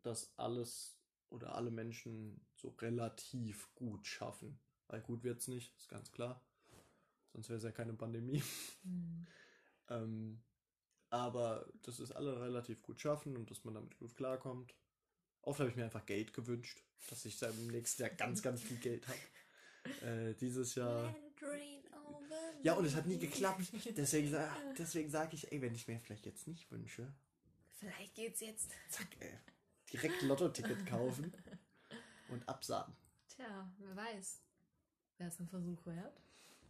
[0.04, 0.96] das alles
[1.34, 4.60] oder alle Menschen so relativ gut schaffen.
[4.88, 6.46] Weil gut wird's nicht, ist ganz klar.
[7.34, 8.44] Sonst wäre es ja keine Pandemie.
[8.84, 9.28] Hm.
[9.90, 10.42] Ähm,
[11.10, 14.74] aber dass es alle relativ gut schaffen und dass man damit gut klarkommt.
[15.42, 18.78] Oft habe ich mir einfach Geld gewünscht, dass ich im nächsten Jahr ganz, ganz viel
[18.78, 19.18] Geld habe.
[20.02, 21.14] Äh, dieses Jahr.
[22.64, 23.74] Ja, und es hat nie geklappt.
[23.98, 24.34] Deswegen,
[24.78, 27.14] deswegen sage ich, ey, wenn ich mir vielleicht jetzt nicht wünsche,
[27.74, 28.72] Vielleicht geht's jetzt.
[28.88, 29.38] zack, ey,
[29.94, 31.32] direkt Lotto-Ticket kaufen
[32.30, 32.94] und absagen.
[33.28, 34.42] Tja, wer weiß.
[35.18, 36.22] Wäre es ein Versuch wert?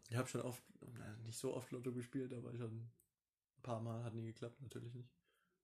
[0.09, 0.63] Ich habe schon oft,
[0.97, 2.91] na, nicht so oft Lotto gespielt, aber schon ein
[3.63, 5.09] paar Mal, hat nie geklappt, natürlich nicht.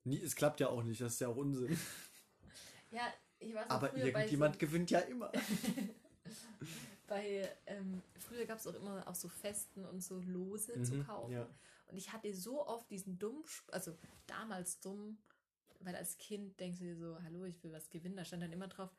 [0.05, 1.78] Nie, es klappt ja auch nicht, das ist ja auch Unsinn.
[2.91, 5.32] Ja, ich weiß Aber irgendjemand so, gewinnt ja immer.
[7.07, 11.05] bei, ähm, früher gab es auch immer auf so Festen und so Lose zu Mhm,
[11.05, 11.34] kaufen.
[11.34, 11.47] ja.
[11.88, 13.97] Und ich hatte so oft diesen dummen, also
[14.28, 15.18] damals dumm,
[15.80, 18.15] weil als Kind denkst du dir so, hallo, ich will was gewinnen.
[18.17, 18.89] Da stand dann immer drauf,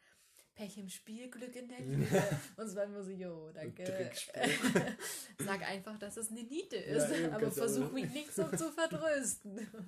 [0.55, 2.07] Pech im Spiel, Glück in der Liebe.
[2.57, 4.11] und es war immer so, jo, danke.
[5.39, 8.71] Sag einfach, dass es eine Niete ist, Ja, eben, aber versuch mich nicht so zu
[8.73, 9.67] vertrösten.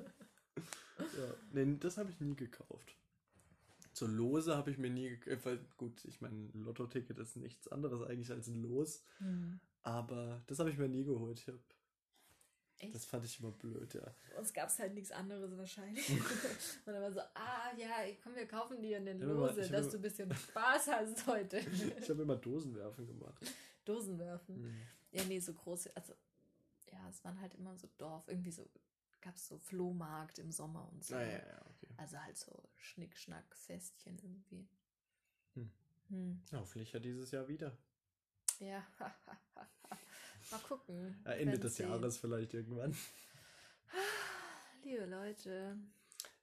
[0.98, 2.96] Ja, nee, das habe ich nie gekauft.
[3.92, 7.66] So Lose habe ich mir nie gekauft, weil gut, ich meine, ein Lotto-Ticket ist nichts
[7.68, 9.58] anderes eigentlich als ein Los, Hm.
[9.82, 11.40] aber das habe ich mir nie geholt.
[11.40, 11.58] Ich hab,
[12.82, 12.94] Echt?
[12.94, 14.02] das fand ich immer blöd, ja.
[14.38, 16.08] Uns gab es halt nichts anderes wahrscheinlich.
[16.10, 16.22] und
[16.86, 17.88] dann war so, ah ja,
[18.22, 21.26] komm, wir kaufen dir eine immer- Lose, hab dass immer- du ein bisschen Spaß hast
[21.26, 21.58] heute.
[21.58, 23.52] Ich habe immer Dosenwerfen gemacht.
[23.84, 24.62] Dosen werfen.
[24.62, 24.82] Mhm.
[25.12, 26.14] Ja, nee, so große, also
[26.90, 28.68] ja, es waren halt immer so Dorf, irgendwie so,
[29.20, 31.14] gab es so Flohmarkt im Sommer und so.
[31.14, 31.88] Ah, ja, ja, okay.
[31.96, 34.66] Also halt so Schnick-Schnack, Festchen irgendwie.
[35.54, 35.70] Hm.
[36.08, 36.42] Hm.
[36.52, 37.76] Hoffentlich ja dieses Jahr wieder.
[38.58, 38.84] Ja,
[40.52, 41.20] mal gucken.
[41.24, 41.88] Ja, Ende des sehen.
[41.88, 42.96] Jahres vielleicht irgendwann.
[44.84, 45.78] Liebe Leute,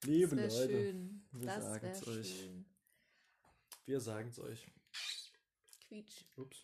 [0.04, 1.26] Liebe das Leute, schön.
[1.32, 2.40] wir das sagen's wäre euch.
[2.40, 2.66] schön.
[3.86, 4.68] wir sagen es euch.
[5.88, 6.26] Quietsch.
[6.36, 6.64] Ups.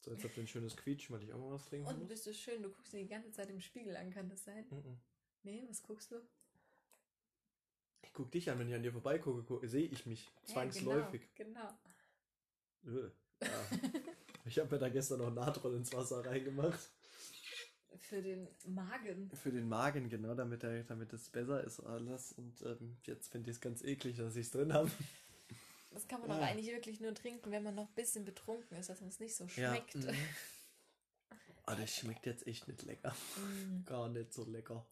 [0.00, 2.08] So, jetzt habt ihr ein schönes Quietsch, weil ich auch mal was trinken Und muss.
[2.08, 4.66] bist du schön, du guckst dir die ganze Zeit im Spiegel an, kann das sein?
[4.70, 4.98] Mhm.
[5.44, 6.16] Nee, was guckst du?
[8.02, 11.22] Ich guck dich an, wenn ich an dir vorbeigucke, gucke, sehe ich mich zwangsläufig.
[11.38, 11.78] Ja, genau.
[12.82, 13.06] genau.
[13.06, 13.10] Äh,
[13.46, 13.48] ja.
[14.44, 16.80] ich habe mir da gestern noch Natron ins Wasser reingemacht.
[18.00, 19.30] Für den Magen.
[19.30, 22.32] Für den Magen, genau, damit, er, damit es besser ist alles.
[22.32, 24.90] Und ähm, jetzt finde ich es ganz eklig, dass ich es drin habe.
[25.90, 26.36] Das kann man ja.
[26.36, 29.36] doch eigentlich wirklich nur trinken, wenn man noch ein bisschen betrunken ist, dass es nicht
[29.36, 29.94] so schmeckt.
[29.94, 30.18] Ja, mhm.
[31.68, 33.14] oh, das schmeckt jetzt echt nicht lecker.
[33.36, 33.84] Mm.
[33.84, 34.84] Gar nicht so lecker.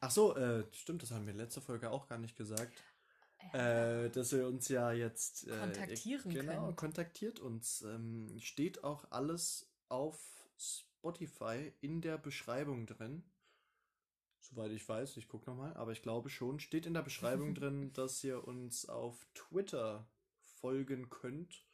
[0.00, 2.82] Ach so, äh, stimmt, das haben wir in letzter Folge auch gar nicht gesagt.
[3.52, 4.04] Ja.
[4.04, 6.76] Äh, dass wir uns ja jetzt äh, kontaktieren genau, können.
[6.76, 7.82] kontaktiert uns.
[7.82, 10.18] Ähm, steht auch alles auf
[10.56, 13.24] Spotify in der Beschreibung drin.
[14.38, 17.92] Soweit ich weiß, ich gucke nochmal, aber ich glaube schon, steht in der Beschreibung drin,
[17.92, 20.08] dass ihr uns auf Twitter
[20.60, 21.64] folgen könnt.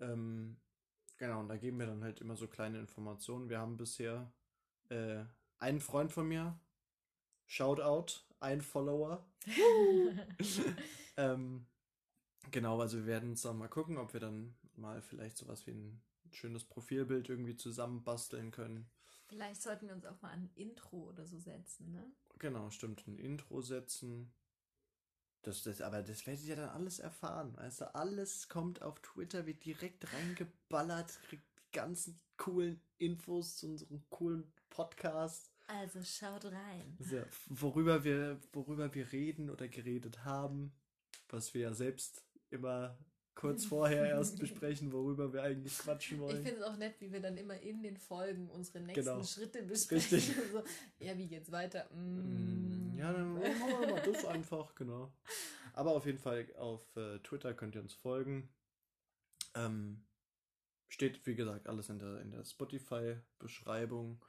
[0.00, 0.56] Ähm,
[1.16, 3.48] genau, und da geben wir dann halt immer so kleine Informationen.
[3.48, 4.32] Wir haben bisher
[4.88, 5.24] äh,
[5.58, 6.58] einen Freund von mir,
[7.46, 9.24] Shoutout, ein Follower.
[11.16, 11.66] ähm,
[12.50, 15.72] genau, also wir werden uns dann mal gucken, ob wir dann mal vielleicht sowas wie
[15.72, 18.90] ein schönes Profilbild irgendwie zusammenbasteln können.
[19.26, 22.04] Vielleicht sollten wir uns auch mal ein Intro oder so setzen, ne?
[22.38, 24.32] Genau, stimmt, ein Intro setzen.
[25.42, 27.54] Das, das, aber das werdet ihr dann alles erfahren.
[27.56, 34.02] Also alles kommt auf Twitter, wird direkt reingeballert, kriegt die ganzen coolen Infos zu unserem
[34.10, 35.53] coolen Podcast.
[35.66, 36.96] Also schaut rein.
[36.98, 40.72] Also, worüber wir, worüber wir reden oder geredet haben,
[41.28, 42.98] was wir ja selbst immer
[43.34, 46.36] kurz vorher erst besprechen, worüber wir eigentlich quatschen wollen.
[46.36, 49.24] Ich finde es auch nett, wie wir dann immer in den Folgen unsere nächsten genau.
[49.24, 50.18] Schritte besprechen.
[50.18, 50.36] Richtig.
[50.52, 50.62] so,
[50.98, 51.88] ja, wie geht's weiter?
[51.92, 52.96] Mm.
[52.96, 55.12] Ja, dann machen wir mal das einfach, genau.
[55.72, 58.48] Aber auf jeden Fall auf äh, Twitter könnt ihr uns folgen.
[59.56, 60.04] Ähm,
[60.88, 64.24] steht, wie gesagt, alles in der, in der Spotify-Beschreibung.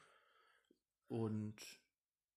[1.08, 1.56] Und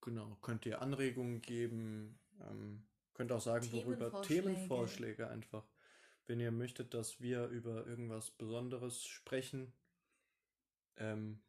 [0.00, 2.18] genau, könnt ihr Anregungen geben.
[2.40, 5.64] Ähm, könnt auch sagen, worüber Themenvorschläge einfach
[6.28, 9.72] wenn ihr möchtet, dass wir über irgendwas Besonderes sprechen,
[10.98, 11.40] ähm,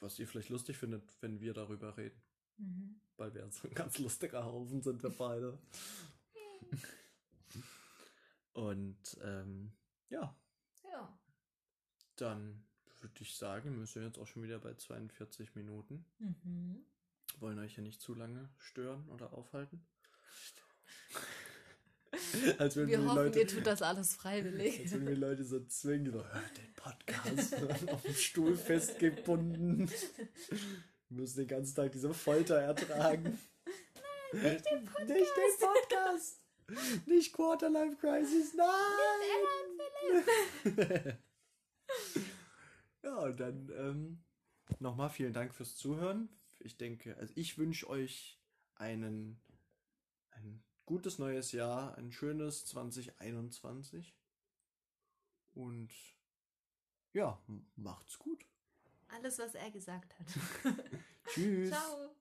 [0.00, 2.20] was ihr vielleicht lustig findet, wenn wir darüber reden.
[2.56, 3.00] Mhm.
[3.16, 5.58] Weil wir so ein ganz lustiger Haufen sind, wir beide.
[8.54, 9.72] Und ähm,
[10.08, 10.34] ja.
[10.90, 11.18] Ja.
[12.16, 12.63] Dann
[13.04, 16.04] würde ich sagen, wir sind jetzt auch schon wieder bei 42 Minuten.
[16.18, 16.84] Mhm.
[17.38, 19.86] Wollen euch ja nicht zu lange stören oder aufhalten.
[22.58, 24.80] als wir, wir hoffen, Leute, ihr tut das alles freiwillig.
[24.80, 27.54] Als wenn wir Leute so zwingen, so, hört den Podcast
[27.92, 29.90] auf dem Stuhl festgebunden.
[31.08, 33.38] Wir müssen den ganzen Tag diese Folter ertragen.
[34.32, 35.08] Nein, nicht den Podcast.
[35.08, 36.40] Nicht den Podcast.
[37.06, 38.64] Nicht Quarterlife Crisis, nein!
[43.04, 44.24] Ja, dann ähm,
[44.80, 46.28] nochmal vielen Dank fürs Zuhören.
[46.60, 48.40] Ich denke, also ich wünsche euch
[48.74, 49.40] einen,
[50.30, 54.16] einen gutes neues Jahr, ein schönes 2021.
[55.54, 55.92] Und
[57.12, 57.38] ja,
[57.76, 58.44] macht's gut.
[59.08, 60.26] Alles, was er gesagt hat.
[61.28, 61.70] Tschüss.
[61.70, 62.16] Ciao.